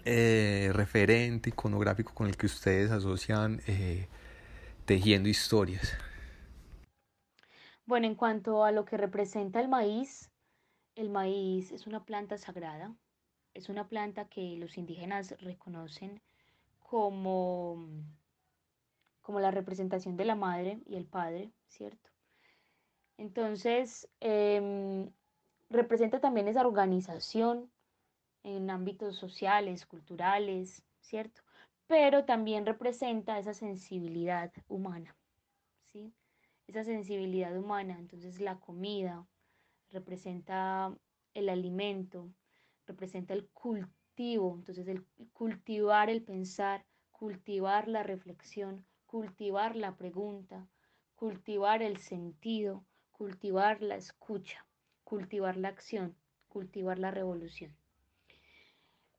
eh, 0.05 0.71
referente 0.73 1.51
iconográfico 1.51 2.15
con 2.15 2.27
el 2.27 2.37
que 2.37 2.47
ustedes 2.47 2.91
asocian 2.91 3.61
eh, 3.67 4.09
tejiendo 4.87 5.29
historias? 5.29 5.93
Bueno, 7.85 8.07
en 8.07 8.15
cuanto 8.15 8.65
a 8.65 8.73
lo 8.73 8.85
que 8.85 8.97
representa 8.97 9.61
el 9.61 9.69
maíz, 9.69 10.31
el 10.95 11.11
maíz 11.11 11.73
es 11.73 11.87
una 11.87 12.05
planta 12.05 12.39
sagrada, 12.39 12.95
es 13.55 13.69
una 13.69 13.89
planta 13.89 14.29
que 14.29 14.57
los 14.57 14.79
indígenas 14.79 15.35
reconocen 15.41 16.21
como, 16.81 17.87
como 19.21 19.41
la 19.41 19.51
representación 19.51 20.17
de 20.17 20.25
la 20.25 20.35
madre 20.35 20.81
y 20.87 20.97
el 20.97 21.07
padre, 21.07 21.53
¿cierto? 21.69 22.11
Entonces, 23.19 24.09
em, 24.21 25.11
representa 25.71 26.21
también 26.21 26.49
esa 26.49 26.67
organización 26.67 27.71
en 28.43 28.71
ámbitos 28.71 29.17
sociales, 29.17 29.87
culturales, 29.87 30.83
¿cierto? 31.01 31.43
Pero 31.87 32.25
también 32.25 32.67
representa 32.67 33.39
esa 33.39 33.55
sensibilidad 33.55 34.53
humana, 34.69 35.17
¿sí? 35.93 36.13
Esa 36.67 36.85
sensibilidad 36.85 37.57
humana, 37.57 37.99
entonces 37.99 38.41
la 38.41 38.59
comida 38.59 39.27
representa 39.91 40.97
el 41.35 41.49
alimento, 41.49 42.29
representa 42.87 43.35
el 43.35 43.49
cultivo, 43.49 44.55
entonces 44.57 44.89
el 44.89 45.05
cultivar 45.33 46.11
el 46.11 46.23
pensar, 46.23 46.85
cultivar 47.11 47.89
la 47.89 48.03
reflexión, 48.03 48.85
cultivar 49.07 49.77
la 49.77 49.97
pregunta, 49.97 50.69
cultivar 51.15 51.83
el 51.83 51.99
sentido, 51.99 52.85
cultivar 53.13 53.83
la 53.83 53.97
escucha, 53.97 54.67
cultivar 55.05 55.57
la 55.57 55.69
acción, 55.69 56.17
cultivar 56.49 56.99
la 56.99 57.11
revolución. 57.11 57.77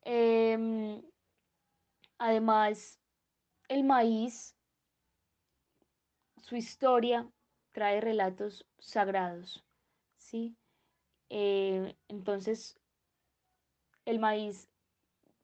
Em, 0.02 1.02
además, 2.18 3.00
el 3.70 3.84
maíz, 3.84 4.56
su 6.42 6.58
historia 6.58 7.32
trae 7.72 8.02
relatos 8.02 8.68
sagrados, 8.80 9.64
¿sí? 10.18 10.58
Eh, 11.30 11.96
entonces, 12.10 12.78
el 14.06 14.20
maíz, 14.20 14.70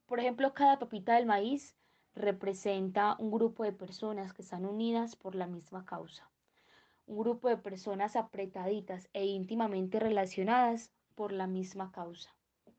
por 0.06 0.20
ejemplo, 0.20 0.54
cada 0.54 0.78
papita 0.78 1.14
del 1.14 1.26
maíz 1.26 1.76
representa 2.14 3.16
un 3.18 3.30
grupo 3.30 3.64
de 3.64 3.72
personas 3.72 4.32
que 4.32 4.42
están 4.42 4.66
unidas 4.66 5.16
por 5.16 5.34
la 5.34 5.46
misma 5.46 5.84
causa. 5.84 6.30
Un 7.06 7.18
grupo 7.18 7.48
de 7.48 7.56
personas 7.56 8.16
apretaditas 8.16 9.08
e 9.12 9.24
íntimamente 9.24 9.98
relacionadas 9.98 10.92
por 11.14 11.32
la 11.32 11.46
misma 11.46 11.92
causa. 11.92 12.34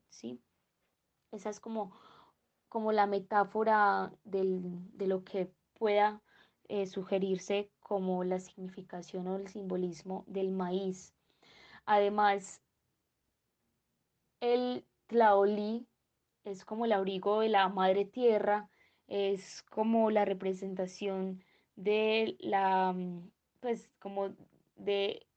¿sí? 0.10 0.41
Esa 1.32 1.50
es 1.50 1.60
como, 1.60 1.91
como 2.70 2.91
la 2.91 3.08
metáfora 3.08 4.13
de 4.24 5.08
lo 5.08 5.24
que 5.24 5.52
pueda 5.74 6.22
eh, 6.67 6.86
sugerirse 6.88 7.72
como 7.80 8.24
la 8.24 8.39
significación 8.39 9.28
o 9.28 9.36
el 9.36 9.48
simbolismo 9.48 10.24
del 10.28 10.52
maíz. 10.52 11.13
Además, 11.86 12.62
el 14.39 14.86
Tlaolí 15.12 15.89
es 16.45 16.63
como 16.63 16.86
el 16.86 16.93
abrigo 16.93 17.41
de 17.41 17.50
la 17.50 17.67
madre 17.67 18.06
tierra, 18.06 18.69
es 19.08 19.62
como 19.63 20.10
la 20.10 20.24
representación 20.24 21.43
de 21.76 22.38
la, 22.39 22.93
mm, 22.93 23.30
pues 23.60 23.89
como 24.00 24.30
de, 24.76 25.28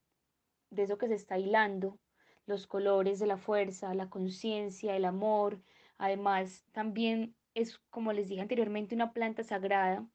de 0.70 0.82
eso 0.84 0.96
que 0.96 1.08
se 1.08 1.14
está 1.14 1.38
hilando, 1.38 1.98
los 2.46 2.68
colores 2.68 3.18
de 3.18 3.26
la 3.26 3.36
fuerza, 3.36 3.94
la 3.94 4.08
conciencia, 4.10 4.94
el 4.94 5.04
amor. 5.04 5.60
Además, 5.98 6.64
también 6.70 7.34
es, 7.54 7.80
como 7.90 8.12
les 8.12 8.28
dije 8.28 8.42
anteriormente, 8.42 8.94
una 8.94 9.12
planta 9.12 9.42
sagrada 9.42 10.06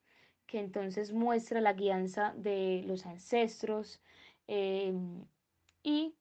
que 0.45 0.59
entonces 0.59 1.11
muestra 1.11 1.59
la 1.59 1.73
guianza 1.73 2.33
de 2.37 2.83
los 2.85 3.05
ancestros. 3.05 4.01
Em, 4.47 5.25
y 5.83 6.15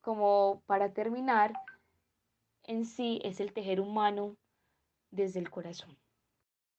como 0.00 0.64
para 0.66 0.92
terminar, 0.92 1.52
en 2.66 2.84
sí 2.84 3.20
es 3.24 3.40
el 3.40 3.52
tejer 3.52 3.80
humano 3.80 4.36
desde 5.10 5.40
el 5.40 5.50
corazón? 5.50 5.96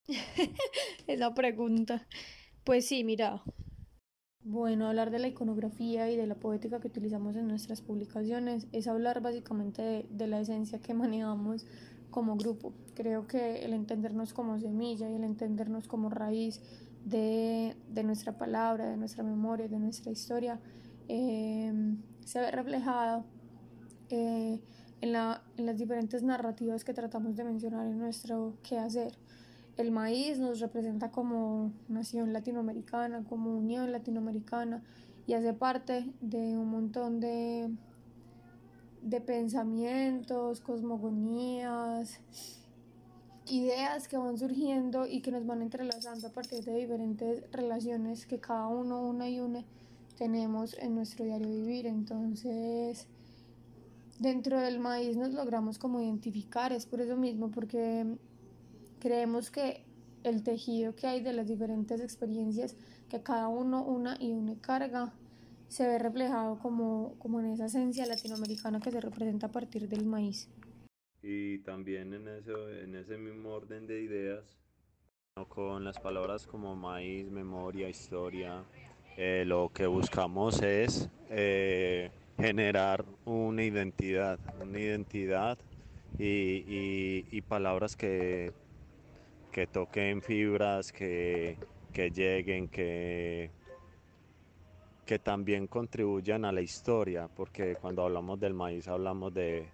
Esa 1.08 1.34
pregunta. 1.34 2.08
Pues 2.64 2.88
sí, 2.88 3.04
mira. 3.04 3.44
Bueno, 4.48 4.88
hablar 4.88 5.10
de 5.10 5.18
la 5.18 5.28
iconografía 5.28 6.12
y 6.12 6.18
de 6.18 6.28
la 6.28 6.36
poética 6.36 6.80
que 6.80 6.88
utilizamos 6.88 7.36
en 7.36 7.48
nuestras 7.48 7.82
publicaciones 7.82 8.68
es 8.74 8.88
hablar 8.88 9.20
básicamente 9.22 10.06
de, 10.08 10.28
la 10.28 10.40
esencia 10.40 10.80
que 10.80 10.94
manejamos 10.96 11.66
como 12.12 12.36
grupo. 12.38 12.74
Creo 12.94 13.26
que 13.26 13.66
el 13.66 13.74
entendernos 13.74 14.34
como 14.34 14.60
semilla 14.60 15.10
y 15.10 15.16
el 15.16 15.24
entendernos 15.24 15.88
como 15.88 16.10
raíz 16.10 16.62
de, 17.04 17.76
nuestra 18.04 18.38
palabra, 18.38 18.88
de 18.88 18.98
nuestra 18.98 19.24
memoria, 19.24 19.68
de 19.68 19.80
nuestra 19.80 20.12
historia, 20.12 20.60
eh, 21.08 21.74
se 22.24 22.40
ve 22.40 22.52
reflejada 22.52 23.26
eh, 24.10 24.60
en, 25.06 25.66
las 25.66 25.78
diferentes 25.78 26.24
narrativas 26.24 26.84
que 26.84 26.94
tratamos 26.94 27.36
de 27.36 27.44
mencionar 27.44 27.86
en 27.86 28.00
nuestro 28.00 28.56
quehacer. 28.68 29.14
El 29.78 29.92
maíz 29.92 30.40
nos 30.40 30.60
representa 30.60 31.12
como 31.12 31.72
nación 31.88 32.34
latinoamericana, 32.34 33.24
como 33.24 33.56
unión 33.58 33.92
latinoamericana 33.92 34.82
y 35.28 35.34
hace 35.34 35.54
parte 35.54 36.12
de 36.22 36.58
un 36.58 36.70
montón 36.70 37.20
de, 37.20 37.70
de 39.02 39.22
pensamientos, 39.22 40.62
cosmogonías, 40.62 42.20
ideas 43.48 44.08
que 44.08 44.18
van 44.18 44.38
surgiendo 44.38 45.06
y 45.08 45.22
que 45.22 45.32
nos 45.32 45.46
van 45.46 45.62
entrelazando 45.62 46.28
a 46.28 46.32
partir 46.32 46.64
de 46.64 46.76
diferentes 46.76 47.44
relaciones 47.52 48.26
que 48.26 48.40
cada 48.40 48.68
uno, 48.68 49.02
una 49.02 49.30
y 49.30 49.40
una, 49.40 49.64
tenemos 50.18 50.76
en 50.80 50.96
nuestro 50.96 51.26
diario 51.26 51.50
vivir. 51.50 51.86
Entonces, 51.86 53.08
dentro 54.20 54.60
del 54.60 54.80
maíz 54.80 55.18
nos 55.18 55.34
logramos 55.34 55.78
como 55.78 56.02
identificar, 56.02 56.72
es 56.72 56.86
por 56.86 57.02
eso 57.02 57.16
mismo, 57.16 57.52
porque 57.52 58.18
creemos 59.00 59.52
que 59.52 59.84
el 60.24 60.44
tejido 60.44 60.96
que 60.96 61.08
hay 61.08 61.22
de 61.22 61.34
las 61.34 61.48
diferentes 61.48 62.02
experiencias 62.02 62.76
que 63.10 63.22
cada 63.22 63.48
uno, 63.48 63.84
una 63.84 64.18
y 64.20 64.32
una 64.32 64.60
carga, 64.60 65.14
se 65.68 65.88
ve 65.88 66.00
reflejado 66.00 66.60
como, 66.60 67.16
como 67.20 67.40
en 67.40 67.48
esa 67.48 67.66
esencia 67.66 68.06
latinoamericana 68.06 68.80
que 68.80 68.92
se 68.92 69.02
representa 69.02 69.48
a 69.48 69.52
partir 69.52 69.88
del 69.88 70.06
maíz. 70.06 70.50
Y 71.22 71.60
también 71.60 72.14
en, 72.14 72.28
eso, 72.28 72.70
en 72.70 72.96
ese 72.96 73.18
mismo 73.18 73.50
orden 73.50 73.88
de 73.88 74.02
ideas, 74.02 74.58
con 75.50 75.84
las 75.84 76.00
palabras 76.00 76.48
como 76.48 76.76
maíz, 76.76 77.30
memoria, 77.30 77.90
historia, 77.90 78.64
eh, 79.18 79.44
lo 79.46 79.72
que 79.74 79.88
buscamos 79.88 80.62
es 80.62 81.10
eh, 81.30 82.12
generar 82.38 83.06
una 83.26 83.64
identidad, 83.64 84.40
una 84.62 84.80
identidad 84.80 85.58
y, 86.18 87.26
y, 87.32 87.42
palabras 87.42 87.96
que, 87.96 88.52
que 89.52 89.68
toquen 89.68 90.22
fibras, 90.22 90.92
que, 90.92 91.58
que 91.94 92.12
lleguen, 92.12 92.68
que, 92.68 93.52
que 95.06 95.20
también 95.20 95.68
contribuyan 95.68 96.46
a 96.46 96.52
la 96.52 96.62
historia, 96.62 97.30
porque 97.36 97.76
cuando 97.76 98.04
hablamos 98.04 98.40
del 98.40 98.54
maíz 98.54 98.88
hablamos 98.88 99.34
de, 99.34 99.68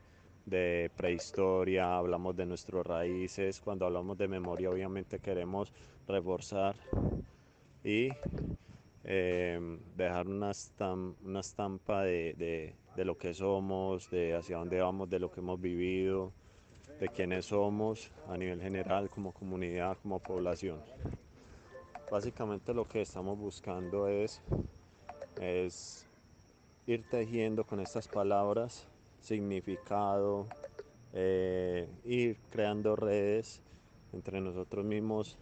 de 0.46 0.92
prehistoria, 0.96 1.98
hablamos 1.98 2.36
de 2.36 2.46
nuestras 2.46 2.86
raíces, 2.86 3.62
cuando 3.62 3.86
hablamos 3.86 4.18
de 4.18 4.28
memoria 4.28 4.70
obviamente 4.70 5.20
queremos 5.20 5.72
reforzar 6.08 6.76
y 7.84 8.10
eh, 9.04 9.80
dejar 9.96 10.28
una, 10.28 10.52
una 11.24 11.40
estampa 11.40 12.04
de, 12.04 12.34
de, 12.38 12.76
de, 12.96 13.06
lo 13.06 13.18
que 13.18 13.34
somos, 13.34 14.10
de 14.10 14.36
hacia 14.36 14.58
dónde 14.58 14.80
vamos, 14.80 15.10
de 15.10 15.20
lo 15.20 15.32
que 15.32 15.40
hemos 15.40 15.60
vivido, 15.60 16.32
de 17.00 17.10
quiénes 17.10 17.46
somos 17.46 18.12
a 18.28 18.38
nivel 18.38 18.62
general, 18.62 19.10
como 19.10 19.32
comunidad, 19.32 19.98
como 20.02 20.20
población. 20.20 20.80
Básicamente 22.12 22.74
lo 22.74 22.88
que 22.88 23.02
estamos 23.02 23.38
buscando 23.38 24.08
es 24.08 24.42
es 25.40 26.06
ir 26.86 27.04
tejiendo 27.10 27.64
con 27.64 27.80
estas 27.80 28.08
palabras 28.08 28.88
significado, 29.20 30.48
eh, 31.14 31.88
ir 32.04 32.38
creando 32.50 32.96
redes 32.96 33.62
entre 34.14 34.42
nosotros 34.42 34.84
mismos, 34.86 35.38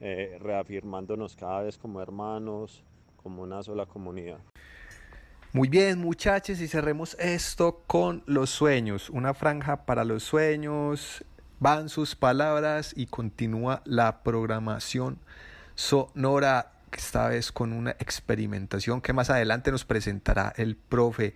eh, 0.00 0.38
reafirmándonos 0.40 1.36
cada 1.36 1.62
vez 1.62 1.78
como 1.78 2.00
hermanos, 2.00 2.82
como 3.22 3.42
una 3.42 3.62
sola 3.62 3.86
comunidad. 3.86 4.38
Muy 5.52 5.68
bien, 5.68 6.00
muchachos, 6.00 6.60
y 6.60 6.66
cerremos 6.66 7.16
esto 7.20 7.82
con 7.86 8.24
los 8.26 8.50
sueños. 8.50 9.08
Una 9.08 9.34
franja 9.34 9.86
para 9.86 10.04
los 10.04 10.24
sueños. 10.24 11.24
Van 11.60 11.88
sus 11.88 12.16
palabras 12.16 12.92
y 12.96 13.06
continúa 13.06 13.80
la 13.84 14.22
programación 14.24 15.18
sonora 15.76 16.72
esta 16.92 17.28
vez 17.28 17.52
con 17.52 17.72
una 17.72 17.92
experimentación 17.92 19.00
que 19.00 19.12
más 19.12 19.30
adelante 19.30 19.70
nos 19.70 19.84
presentará 19.84 20.52
el 20.56 20.76
profe. 20.76 21.34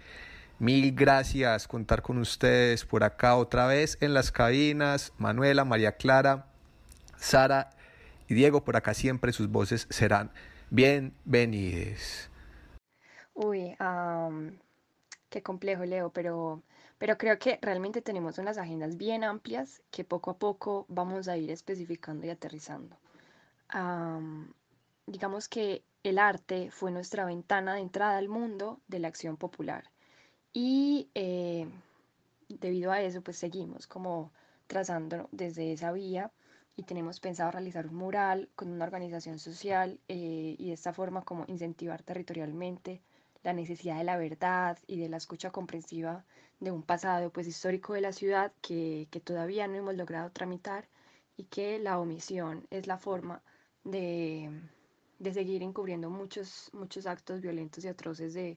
Mil 0.58 0.92
gracias 0.92 1.68
contar 1.68 2.02
con 2.02 2.18
ustedes 2.18 2.84
por 2.84 3.04
acá 3.04 3.36
otra 3.36 3.66
vez 3.66 3.98
en 4.00 4.14
las 4.14 4.32
cabinas. 4.32 5.12
Manuela, 5.18 5.64
María 5.64 5.92
Clara, 5.92 6.46
Sara 7.16 7.70
y 8.28 8.34
Diego, 8.34 8.64
por 8.64 8.76
acá 8.76 8.94
siempre 8.94 9.32
sus 9.32 9.48
voces 9.50 9.86
serán 9.90 10.30
bienvenidas. 10.70 12.30
Uy, 13.34 13.76
qué 15.28 15.42
complejo, 15.42 15.84
Leo, 15.84 16.10
pero, 16.10 16.62
pero 16.98 17.18
creo 17.18 17.38
que 17.38 17.58
realmente 17.62 18.02
tenemos 18.02 18.38
unas 18.38 18.58
agendas 18.58 18.96
bien 18.96 19.24
amplias 19.24 19.82
que 19.90 20.04
poco 20.04 20.30
a 20.30 20.38
poco 20.38 20.86
vamos 20.88 21.28
a 21.28 21.36
ir 21.36 21.50
especificando 21.50 22.26
y 22.26 22.30
aterrizando 22.30 22.96
digamos 25.08 25.48
que 25.48 25.82
el 26.02 26.18
arte 26.18 26.70
fue 26.70 26.90
nuestra 26.90 27.24
ventana 27.24 27.74
de 27.74 27.80
entrada 27.80 28.18
al 28.18 28.28
mundo 28.28 28.80
de 28.88 28.98
la 29.00 29.08
acción 29.08 29.36
popular. 29.36 29.90
Y 30.52 31.08
eh, 31.14 31.66
debido 32.48 32.92
a 32.92 33.02
eso, 33.02 33.22
pues 33.22 33.38
seguimos 33.38 33.86
como 33.86 34.32
trazando 34.66 35.28
desde 35.32 35.72
esa 35.72 35.92
vía 35.92 36.30
y 36.78 36.84
tenemos 36.84 37.18
pensado 37.18 37.50
realizar 37.50 37.88
un 37.88 37.96
mural 37.96 38.48
con 38.54 38.68
una 38.70 38.84
organización 38.84 39.40
social 39.40 39.98
eh, 40.06 40.54
y 40.56 40.68
de 40.68 40.74
esta 40.74 40.92
forma 40.92 41.22
como 41.22 41.44
incentivar 41.48 42.04
territorialmente 42.04 43.02
la 43.42 43.52
necesidad 43.52 43.98
de 43.98 44.04
la 44.04 44.16
verdad 44.16 44.78
y 44.86 44.96
de 45.00 45.08
la 45.08 45.16
escucha 45.16 45.50
comprensiva 45.50 46.24
de 46.60 46.70
un 46.70 46.84
pasado 46.84 47.30
pues 47.30 47.48
histórico 47.48 47.94
de 47.94 48.00
la 48.00 48.12
ciudad 48.12 48.52
que, 48.62 49.08
que 49.10 49.18
todavía 49.18 49.66
no 49.66 49.74
hemos 49.74 49.96
logrado 49.96 50.30
tramitar 50.30 50.86
y 51.36 51.44
que 51.46 51.80
la 51.80 51.98
omisión 51.98 52.64
es 52.70 52.86
la 52.86 52.96
forma 52.96 53.42
de, 53.82 54.48
de 55.18 55.32
seguir 55.32 55.64
encubriendo 55.64 56.10
muchos, 56.10 56.70
muchos 56.72 57.06
actos 57.06 57.40
violentos 57.40 57.84
y 57.84 57.88
atroces 57.88 58.34
de, 58.34 58.56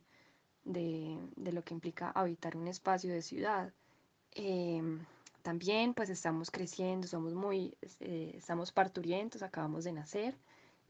de, 0.64 1.52
lo 1.52 1.64
que 1.64 1.74
implica 1.74 2.12
habitar 2.12 2.56
un 2.56 2.68
espacio 2.68 3.12
de 3.12 3.24
ciudad. 3.24 3.74
Em, 4.34 5.00
también 5.41 5.93
pues 5.93 6.10
estamos 6.10 6.51
creciendo, 6.51 7.08
somos 7.08 7.34
muy, 7.34 7.75
eh, 7.99 8.34
estamos 8.36 8.71
parturientos, 8.71 9.43
acabamos 9.43 9.84
de 9.84 9.93
nacer, 9.93 10.38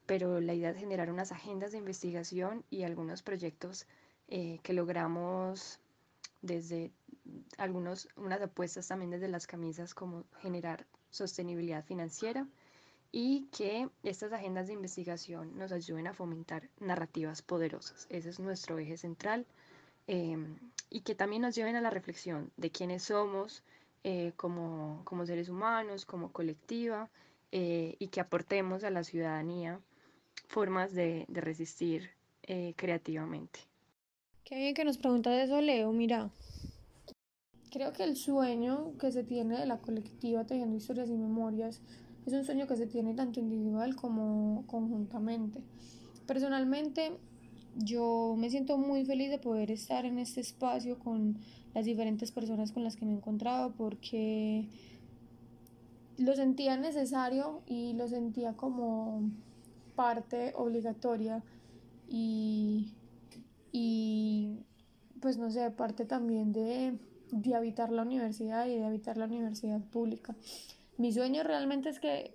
pero 0.06 0.42
la 0.42 0.54
idea 0.54 0.72
es 0.72 0.78
generar 0.78 1.10
unas 1.10 1.32
agendas 1.32 1.72
de 1.72 1.78
investigación 1.78 2.64
y 2.70 2.84
algunos 2.84 3.22
proyectos 3.22 3.88
eh, 4.28 4.60
que 4.64 4.74
logramos 4.74 5.80
desde 6.42 6.92
algunos, 7.58 8.08
unas 8.16 8.42
apuestas 8.42 8.88
también 8.88 9.12
desde 9.12 9.28
las 9.28 9.48
camisas 9.48 9.94
como 9.94 10.26
generar 10.42 10.86
sostenibilidad 11.10 11.84
financiera 11.86 12.48
y 13.12 13.48
que 13.52 13.90
estas 14.04 14.32
agendas 14.32 14.68
de 14.68 14.74
investigación 14.74 15.58
nos 15.58 15.72
ayuden 15.72 16.08
a 16.08 16.14
fomentar 16.14 16.70
narrativas 16.80 17.42
poderosas. 17.42 18.08
Ese 18.10 18.30
es 18.30 18.40
nuestro 18.40 18.80
eje 18.80 18.98
central 18.98 19.46
em, 20.08 20.58
y 20.90 21.02
que 21.02 21.14
también 21.14 21.42
nos 21.42 21.56
lleven 21.56 21.76
a 21.76 21.82
la 21.82 21.90
reflexión 21.90 22.52
de 22.58 22.72
quiénes 22.72 23.04
somos 23.04 23.64
eh, 24.04 24.34
como, 24.36 25.02
como, 25.06 25.26
seres 25.26 25.50
humanos, 25.50 26.06
como 26.06 26.32
colectiva 26.32 27.10
eh, 27.52 27.96
y 28.00 28.08
que 28.08 28.20
aportemos 28.20 28.84
a 28.84 28.90
la 28.90 29.04
ciudadanía 29.04 29.80
formas 30.48 30.94
de, 30.94 31.26
de 31.28 31.42
resistir 31.42 32.12
eh, 32.44 32.74
creativamente. 32.76 33.60
Qué 34.44 34.56
bien 34.56 34.74
que 34.74 34.84
nos 34.84 34.98
preguntas 34.98 35.34
eso, 35.34 35.62
Leo. 35.62 35.92
Mira, 35.92 36.30
creo 37.72 37.94
que 37.94 38.04
el 38.04 38.16
sueño 38.16 38.98
que 39.00 39.12
se 39.12 39.24
tiene 39.24 39.58
de 39.58 39.66
la 39.66 39.78
colectiva 39.78 40.46
tejiendo 40.46 40.76
historias 40.76 41.10
y 41.10 41.18
memorias 41.18 41.82
es 42.26 42.34
un 42.34 42.44
sueño 42.44 42.68
que 42.68 42.76
se 42.76 42.88
tiene 42.88 43.14
tanto 43.14 43.40
individual 43.40 43.96
como 43.96 44.66
conjuntamente. 44.68 45.62
Personalmente, 46.28 47.14
yo 47.76 48.36
me 48.38 48.50
siento 48.50 48.78
muy 48.78 49.06
feliz 49.06 49.30
de 49.30 49.40
poder 49.40 49.72
estar 49.72 50.06
en 50.06 50.20
este 50.20 50.42
espacio 50.42 51.00
con 51.00 51.38
las 51.74 51.86
diferentes 51.86 52.32
personas 52.32 52.72
con 52.72 52.84
las 52.84 52.96
que 52.96 53.06
me 53.06 53.14
he 53.14 53.16
encontrado 53.16 53.74
porque 53.78 54.68
lo 56.18 56.36
sentía 56.36 56.78
necesario 56.78 57.62
y 57.66 57.94
lo 57.94 58.08
sentía 58.08 58.54
como 58.54 59.30
parte 59.96 60.54
obligatoria 60.56 61.44
y, 62.08 62.94
y 63.72 64.60
pues 65.22 65.38
no 65.38 65.50
sé, 65.50 65.70
parte 65.72 66.06
también 66.06 66.52
de, 66.52 66.98
de 67.32 67.56
habitar 67.56 67.92
la 67.92 68.04
universidad 68.04 68.68
y 68.68 68.76
de 68.76 68.86
habitar 68.86 69.18
la 69.18 69.26
universidad 69.26 69.82
pública. 69.82 70.36
Mi 70.98 71.14
sueño 71.14 71.44
realmente 71.44 71.90
es 71.90 72.00
que 72.00 72.34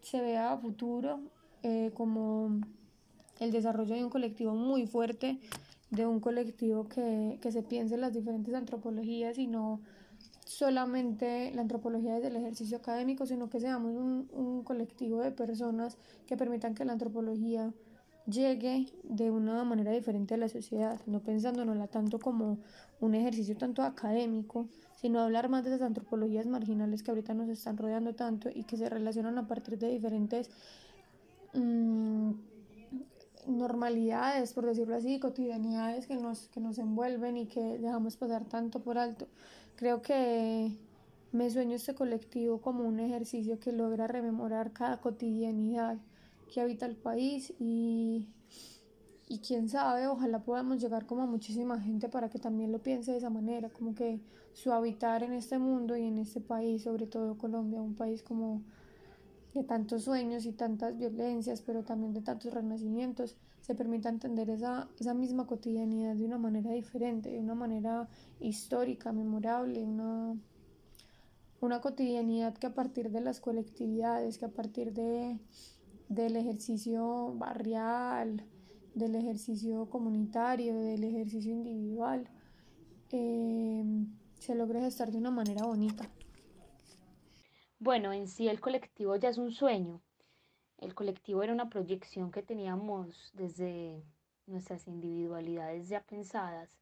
se 0.00 0.20
vea 0.20 0.56
futuro 0.58 1.20
eh, 1.62 1.92
como 1.94 2.60
el 3.38 3.52
desarrollo 3.52 3.94
de 3.94 4.04
un 4.04 4.10
colectivo 4.10 4.54
muy 4.54 4.86
fuerte, 4.86 5.38
de 5.92 6.06
un 6.06 6.20
colectivo 6.20 6.88
que, 6.88 7.38
se 7.52 7.62
piense 7.62 7.94
en 7.94 8.00
las 8.00 8.14
diferentes 8.14 8.54
antropologías 8.54 9.38
y 9.38 9.46
no 9.46 9.80
solamente 10.46 11.52
la 11.54 11.60
antropología 11.60 12.14
desde 12.14 12.28
el 12.28 12.36
ejercicio 12.36 12.78
académico, 12.78 13.26
sino 13.26 13.50
que 13.50 13.60
seamos 13.60 13.94
un, 13.94 14.28
un 14.32 14.64
colectivo 14.64 15.20
de 15.20 15.30
personas 15.32 15.98
que 16.26 16.36
permitan 16.36 16.74
que 16.74 16.86
la 16.86 16.94
antropología 16.94 17.72
llegue 18.26 18.86
de 19.02 19.30
una 19.30 19.64
manera 19.64 19.92
diferente 19.92 20.34
a 20.34 20.38
la 20.38 20.48
sociedad, 20.48 20.98
no 21.06 21.20
pensándonosla 21.20 21.88
tanto 21.88 22.18
como 22.18 22.58
un 23.00 23.14
ejercicio 23.14 23.56
tanto 23.56 23.82
académico, 23.82 24.68
sino 24.96 25.20
hablar 25.20 25.50
más 25.50 25.62
de 25.64 25.70
esas 25.70 25.82
antropologías 25.82 26.46
marginales 26.46 27.02
que 27.02 27.10
ahorita 27.10 27.34
nos 27.34 27.50
están 27.50 27.76
rodeando 27.76 28.14
tanto 28.14 28.48
y 28.48 28.64
que 28.64 28.78
se 28.78 28.88
relacionan 28.88 29.36
a 29.36 29.46
partir 29.46 29.78
de 29.78 29.88
diferentes 29.88 30.48
mm, 31.52 32.30
normalidades, 33.46 34.52
por 34.52 34.66
decirlo 34.66 34.96
así, 34.96 35.18
cotidianidades 35.18 36.06
que 36.06 36.16
nos, 36.16 36.48
que 36.48 36.60
nos 36.60 36.78
envuelven 36.78 37.36
y 37.36 37.46
que 37.46 37.78
dejamos 37.78 38.16
pasar 38.16 38.44
tanto 38.44 38.80
por 38.80 38.98
alto. 38.98 39.26
Creo 39.76 40.02
que 40.02 40.76
me 41.32 41.50
sueño 41.50 41.76
este 41.76 41.94
colectivo 41.94 42.60
como 42.60 42.84
un 42.84 43.00
ejercicio 43.00 43.58
que 43.58 43.72
logra 43.72 44.06
rememorar 44.06 44.72
cada 44.72 45.00
cotidianidad 45.00 45.98
que 46.52 46.60
habita 46.60 46.86
el 46.86 46.96
país 46.96 47.54
y, 47.58 48.28
y 49.28 49.38
quién 49.38 49.68
sabe, 49.68 50.06
ojalá 50.06 50.44
podamos 50.44 50.80
llegar 50.80 51.06
como 51.06 51.22
a 51.22 51.26
muchísima 51.26 51.80
gente 51.80 52.08
para 52.08 52.28
que 52.28 52.38
también 52.38 52.70
lo 52.70 52.80
piense 52.80 53.12
de 53.12 53.18
esa 53.18 53.30
manera, 53.30 53.70
como 53.70 53.94
que 53.94 54.20
su 54.52 54.72
habitar 54.72 55.22
en 55.22 55.32
este 55.32 55.58
mundo 55.58 55.96
y 55.96 56.02
en 56.02 56.18
este 56.18 56.40
país, 56.40 56.82
sobre 56.82 57.06
todo 57.06 57.38
Colombia, 57.38 57.80
un 57.80 57.94
país 57.94 58.22
como 58.22 58.62
de 59.54 59.64
tantos 59.64 60.04
sueños 60.04 60.46
y 60.46 60.52
tantas 60.52 60.96
violencias, 60.96 61.62
pero 61.62 61.82
también 61.82 62.12
de 62.14 62.22
tantos 62.22 62.52
renacimientos, 62.54 63.36
se 63.60 63.74
permita 63.74 64.08
entender 64.08 64.50
esa, 64.50 64.88
esa 64.98 65.14
misma 65.14 65.46
cotidianidad 65.46 66.16
de 66.16 66.24
una 66.24 66.38
manera 66.38 66.72
diferente, 66.72 67.30
de 67.30 67.38
una 67.38 67.54
manera 67.54 68.08
histórica, 68.40 69.12
memorable, 69.12 69.84
una, 69.84 70.36
una 71.60 71.80
cotidianidad 71.80 72.54
que 72.54 72.66
a 72.66 72.74
partir 72.74 73.10
de 73.10 73.20
las 73.20 73.40
colectividades, 73.40 74.38
que 74.38 74.46
a 74.46 74.50
partir 74.50 74.92
de, 74.92 75.38
del 76.08 76.36
ejercicio 76.36 77.34
barrial, 77.36 78.44
del 78.94 79.14
ejercicio 79.14 79.88
comunitario, 79.88 80.78
del 80.78 81.04
ejercicio 81.04 81.52
individual, 81.52 82.28
eh, 83.10 83.84
se 84.38 84.54
logre 84.54 84.80
gestar 84.80 85.12
de 85.12 85.18
una 85.18 85.30
manera 85.30 85.64
bonita. 85.64 86.08
Bueno, 87.84 88.12
en 88.12 88.28
sí 88.28 88.48
el 88.48 88.60
colectivo 88.60 89.16
ya 89.16 89.28
es 89.28 89.38
un 89.38 89.50
sueño. 89.50 90.00
El 90.78 90.94
colectivo 90.94 91.42
era 91.42 91.52
una 91.52 91.68
proyección 91.68 92.30
que 92.30 92.40
teníamos 92.40 93.32
desde 93.32 94.04
nuestras 94.46 94.86
individualidades 94.86 95.88
ya 95.88 96.00
pensadas. 96.04 96.78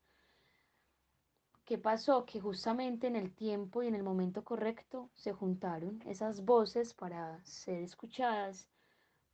¿Qué 1.65 1.79
pasó? 1.79 2.27
Que 2.27 2.39
justamente 2.39 3.07
en 3.07 3.17
el 3.17 3.35
tiempo 3.35 3.83
y 3.83 3.87
en 3.87 3.95
el 3.95 4.03
momento 4.03 4.45
correcto 4.45 5.09
se 5.15 5.33
juntaron 5.33 6.03
esas 6.05 6.45
voces 6.45 6.93
para 6.93 7.43
ser 7.47 7.81
escuchadas, 7.81 8.69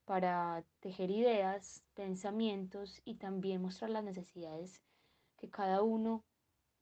para 0.04 0.64
tejer 0.78 1.10
ideas, 1.10 1.82
pensamientos 1.94 3.02
y 3.04 3.16
también 3.16 3.60
mostrar 3.60 3.90
las 3.90 4.04
necesidades 4.04 4.80
que 5.36 5.50
cada 5.50 5.82
uno 5.82 6.22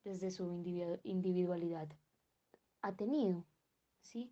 desde 0.05 0.31
su 0.31 0.44
individualidad 1.05 1.88
ha 2.83 2.92
tenido, 2.92 3.47
¿sí? 4.03 4.31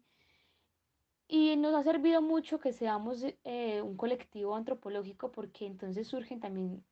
Y 1.35 1.57
nos 1.57 1.75
ha 1.75 1.83
servido 1.83 2.21
mucho 2.21 2.61
que 2.61 2.75
seamos 2.75 3.25
eh, 3.45 3.81
un 3.81 3.97
colectivo 3.97 4.55
antropológico 4.55 5.33
porque 5.33 5.64
entonces 5.64 6.07
surgen 6.07 6.40
también 6.40 6.85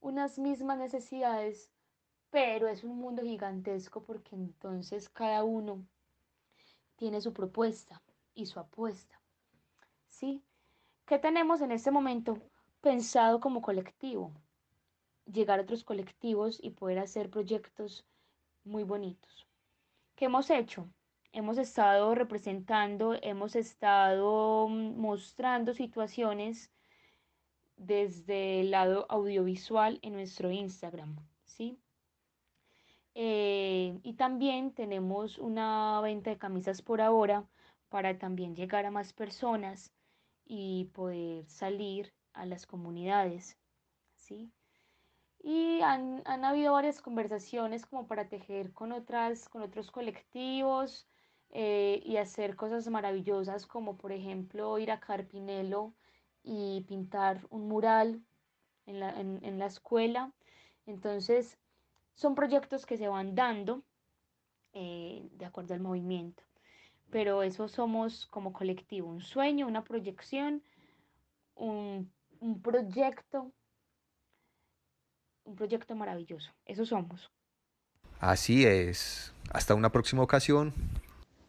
unas 0.00 0.40
mismas 0.40 0.76
necesidades, 0.76 1.70
pero 2.30 2.66
es 2.66 2.82
un 2.82 2.98
mundo 2.98 3.22
gigantesco 3.22 4.02
porque 4.02 4.34
entonces 4.34 5.08
cada 5.08 5.44
uno 5.44 5.86
tiene 6.96 7.20
su 7.20 7.32
propuesta 7.32 8.02
y 8.34 8.46
su 8.46 8.58
apuesta. 8.58 9.20
¿Sí? 10.08 10.42
¿Qué 11.06 11.20
tenemos 11.20 11.60
en 11.60 11.70
este 11.70 11.92
momento 11.92 12.40
pensado 12.80 13.38
como 13.38 13.62
colectivo? 13.62 14.32
Llegar 15.32 15.60
a 15.60 15.62
otros 15.62 15.84
colectivos 15.84 16.58
y 16.60 16.70
poder 16.70 16.98
hacer 16.98 17.30
proyectos 17.30 18.04
muy 18.64 18.82
bonitos. 18.82 19.46
¿Qué 20.16 20.24
hemos 20.24 20.50
hecho? 20.50 20.88
Hemos 21.32 21.58
estado 21.58 22.14
representando, 22.14 23.14
hemos 23.22 23.56
estado 23.56 24.68
mm, 24.68 25.00
mostrando 25.00 25.74
situaciones 25.74 26.70
desde 27.76 28.60
el 28.60 28.70
lado 28.70 29.06
audiovisual 29.08 29.98
en 30.02 30.12
nuestro 30.14 30.50
Instagram, 30.50 31.16
¿sí? 31.44 31.78
Eh, 33.14 33.98
y 34.02 34.14
también 34.14 34.72
tenemos 34.72 35.38
una 35.38 36.00
venta 36.00 36.30
de 36.30 36.38
camisas 36.38 36.80
por 36.80 37.00
ahora 37.00 37.44
para 37.88 38.18
también 38.18 38.54
llegar 38.54 38.86
a 38.86 38.90
más 38.90 39.12
personas 39.12 39.92
y 40.44 40.86
poder 40.94 41.46
salir 41.46 42.14
a 42.32 42.46
las 42.46 42.66
comunidades, 42.66 43.58
¿sí? 44.14 44.50
Y 45.40 45.80
han, 45.80 46.22
han 46.24 46.44
habido 46.44 46.72
varias 46.72 47.02
conversaciones 47.02 47.84
como 47.84 48.06
para 48.06 48.28
tejer 48.28 48.72
con, 48.72 48.92
otras, 48.92 49.48
con 49.48 49.62
otros 49.62 49.90
colectivos, 49.90 51.06
eh, 51.54 52.00
y 52.04 52.16
hacer 52.16 52.56
cosas 52.56 52.88
maravillosas 52.88 53.66
como 53.66 53.98
por 53.98 54.10
ejemplo 54.10 54.78
ir 54.78 54.90
a 54.90 55.00
Carpinelo 55.00 55.92
y 56.42 56.80
pintar 56.88 57.46
un 57.50 57.68
mural 57.68 58.22
en 58.86 59.00
la, 59.00 59.20
en, 59.20 59.58
la 59.58 59.66
escuela. 59.66 60.32
Entonces 60.86 61.58
son 62.14 62.34
proyectos 62.34 62.86
que 62.86 62.96
se 62.96 63.06
van 63.06 63.34
dando 63.34 63.82
eh, 64.72 65.28
de 65.32 65.44
acuerdo 65.44 65.74
al 65.74 65.80
movimiento. 65.80 66.42
Pero 67.10 67.42
eso 67.42 67.68
somos 67.68 68.26
como 68.28 68.54
colectivo, 68.54 69.08
un 69.08 69.20
sueño, 69.20 69.66
una 69.66 69.84
proyección, 69.84 70.62
un, 71.54 72.10
un 72.40 72.62
proyecto, 72.62 73.52
un 75.44 75.54
proyecto 75.54 75.94
maravilloso. 75.94 76.50
Eso 76.64 76.86
somos. 76.86 77.30
Así 78.20 78.64
es. 78.64 79.34
Hasta 79.50 79.74
una 79.74 79.90
próxima 79.90 80.22
ocasión. 80.22 80.72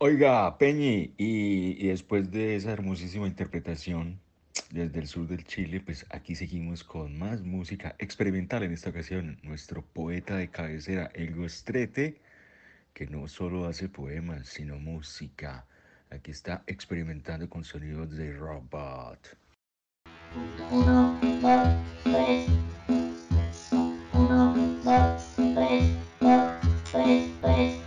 Oiga, 0.05 0.57
Peñi, 0.57 1.13
y, 1.17 1.87
después 1.87 2.29
de 2.29 2.57
esa 2.57 2.73
hermosísima 2.73 3.25
interpretación 3.25 4.19
desde 4.69 4.99
el 4.99 5.07
sur 5.07 5.27
del 5.29 5.45
Chile, 5.45 5.79
pues 5.79 6.05
aquí 6.09 6.35
seguimos 6.35 6.83
con 6.83 7.17
más 7.17 7.41
música 7.41 7.95
experimental 7.99 8.63
en 8.63 8.73
esta 8.73 8.89
ocasión. 8.89 9.39
Nuestro 9.43 9.81
poeta 9.81 10.35
de 10.35 10.49
cabecera, 10.49 11.09
El 11.13 11.33
Gostrete, 11.33 12.19
que 12.93 13.07
no 13.07 13.29
solo 13.29 13.65
hace 13.65 13.87
poemas, 13.87 14.49
sino 14.49 14.77
música. 14.77 15.65
Aquí 16.09 16.31
está 16.31 16.65
experimentando 16.67 17.49
con 17.49 17.63
sonidos 17.63 18.11
de 18.11 18.33
robot. 18.33 19.37
Uno, 20.69 21.17
dos, 21.41 21.69
tres. 22.03 22.47
Uno, 24.11 24.53
dos, 24.83 25.33
tres, 25.37 25.95
tres, 26.19 26.51
tres, 26.91 27.31
tres. 27.41 27.82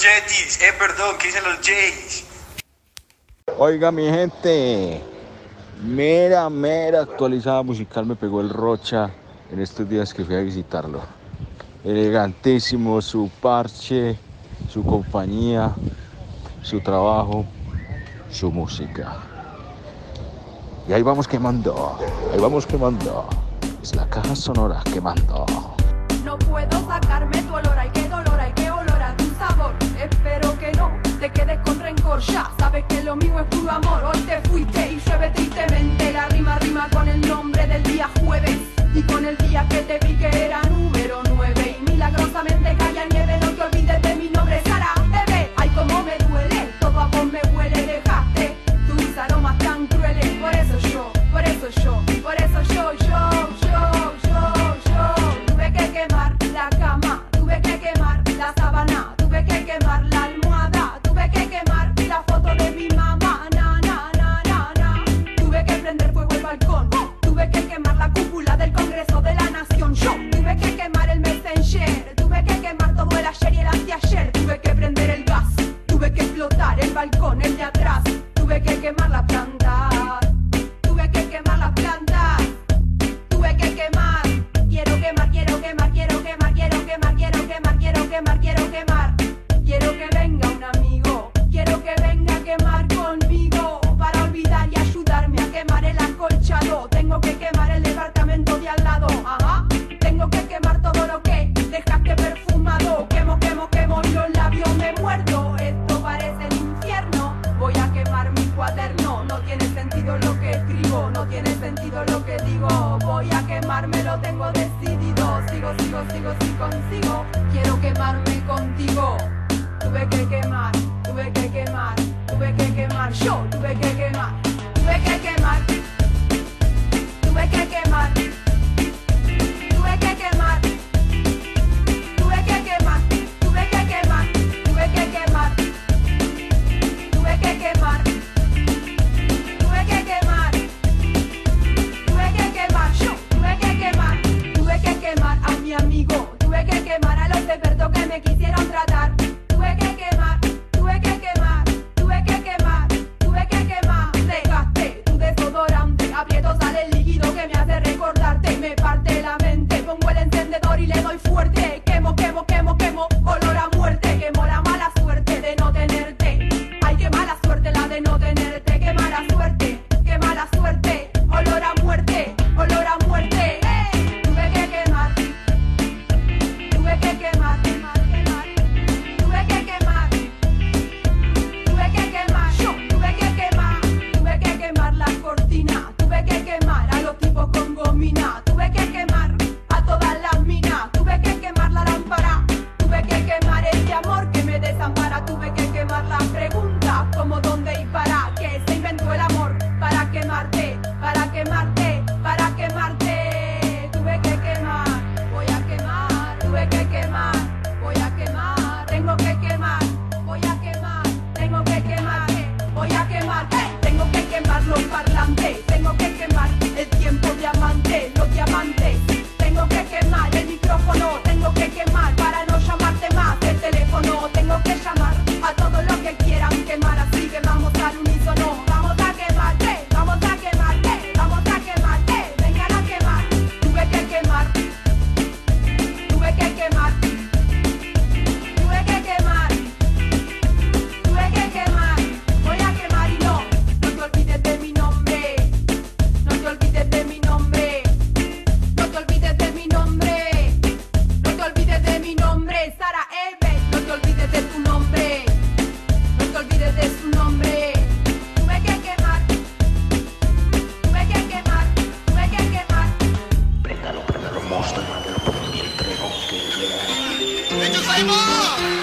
los 0.00 0.02
Yetis. 0.02 0.60
Eh, 0.62 0.72
perdón, 0.78 1.16
¿qué 1.18 1.26
dicen 1.28 1.42
los 1.44 1.58
Jays? 1.66 2.26
Oiga, 3.58 3.90
mi 3.90 4.08
gente. 4.08 5.02
Mera, 5.82 6.50
mera 6.50 7.02
actualizada 7.02 7.62
musical 7.62 8.04
me 8.04 8.14
pegó 8.14 8.40
el 8.40 8.50
Rocha 8.50 9.10
en 9.50 9.60
estos 9.60 9.88
días 9.88 10.12
que 10.12 10.24
fui 10.24 10.34
a 10.34 10.40
visitarlo. 10.40 11.00
Elegantísimo 11.84 13.00
su 13.00 13.30
parche, 13.40 14.18
su 14.68 14.84
compañía, 14.84 15.74
su 16.62 16.80
trabajo, 16.80 17.46
su 18.30 18.50
música. 18.50 19.16
Y 20.86 20.92
ahí 20.92 21.02
vamos 21.02 21.26
quemando, 21.26 21.98
ahí 22.32 22.38
vamos 22.38 22.66
quemando. 22.66 23.26
Es 23.82 23.94
la 23.94 24.06
caja 24.08 24.36
sonora 24.36 24.82
quemando. 24.92 25.46
No 26.24 26.38
puedo 26.38 26.86
sacar 26.86 27.19
te 31.32 31.40
quedes 31.40 31.58
con 31.60 31.78
rencor 31.80 32.20
ya 32.20 32.50
Sabes 32.58 32.84
que 32.88 33.02
lo 33.02 33.16
mío 33.16 33.40
es 33.40 33.46
puro 33.46 33.70
amor. 33.70 34.04
Hoy 34.04 34.20
te 34.22 34.40
fuiste 34.48 34.92
y 34.92 35.00
llueve 35.00 35.30
tristemente. 35.30 36.12
La 36.12 36.28
rima 36.28 36.58
rima 36.58 36.88
con 36.92 37.08
el 37.08 37.20
nombre 37.20 37.66
del 37.66 37.82
día 37.82 38.08
jueves 38.20 38.58
Y 38.94 39.02
con 39.02 39.24
el 39.24 39.36
día 39.38 39.66
que 39.68 39.82
te 39.82 39.98
vi 40.06 40.14
que 40.14 40.44
era 40.46 40.62
número 40.62 41.22
9 41.34 41.76
Y 41.80 41.90
milagrosamente 41.90 42.76
cae 42.78 42.92
la 42.92 43.04
nieve 43.06 43.49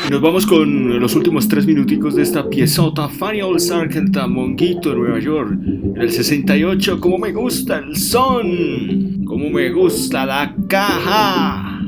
Nos 0.09 0.21
vamos 0.21 0.45
con 0.45 0.99
los 1.01 1.15
últimos 1.15 1.47
tres 1.47 1.65
minuticos 1.65 2.15
de 2.15 2.23
esta 2.23 2.49
piezota 2.49 3.09
Funny 3.09 3.41
Old 3.41 3.59
Sargent 3.59 4.15
a 4.15 4.25
Monguito 4.25 4.95
Nueva 4.95 5.19
York 5.19 5.51
en 5.51 6.01
el 6.01 6.11
68 6.11 6.99
como 7.01 7.17
me 7.17 7.33
gusta 7.33 7.79
el 7.79 7.97
son 7.97 9.25
como 9.25 9.49
me 9.49 9.69
gusta 9.69 10.25
la 10.25 10.55
caja. 10.69 11.83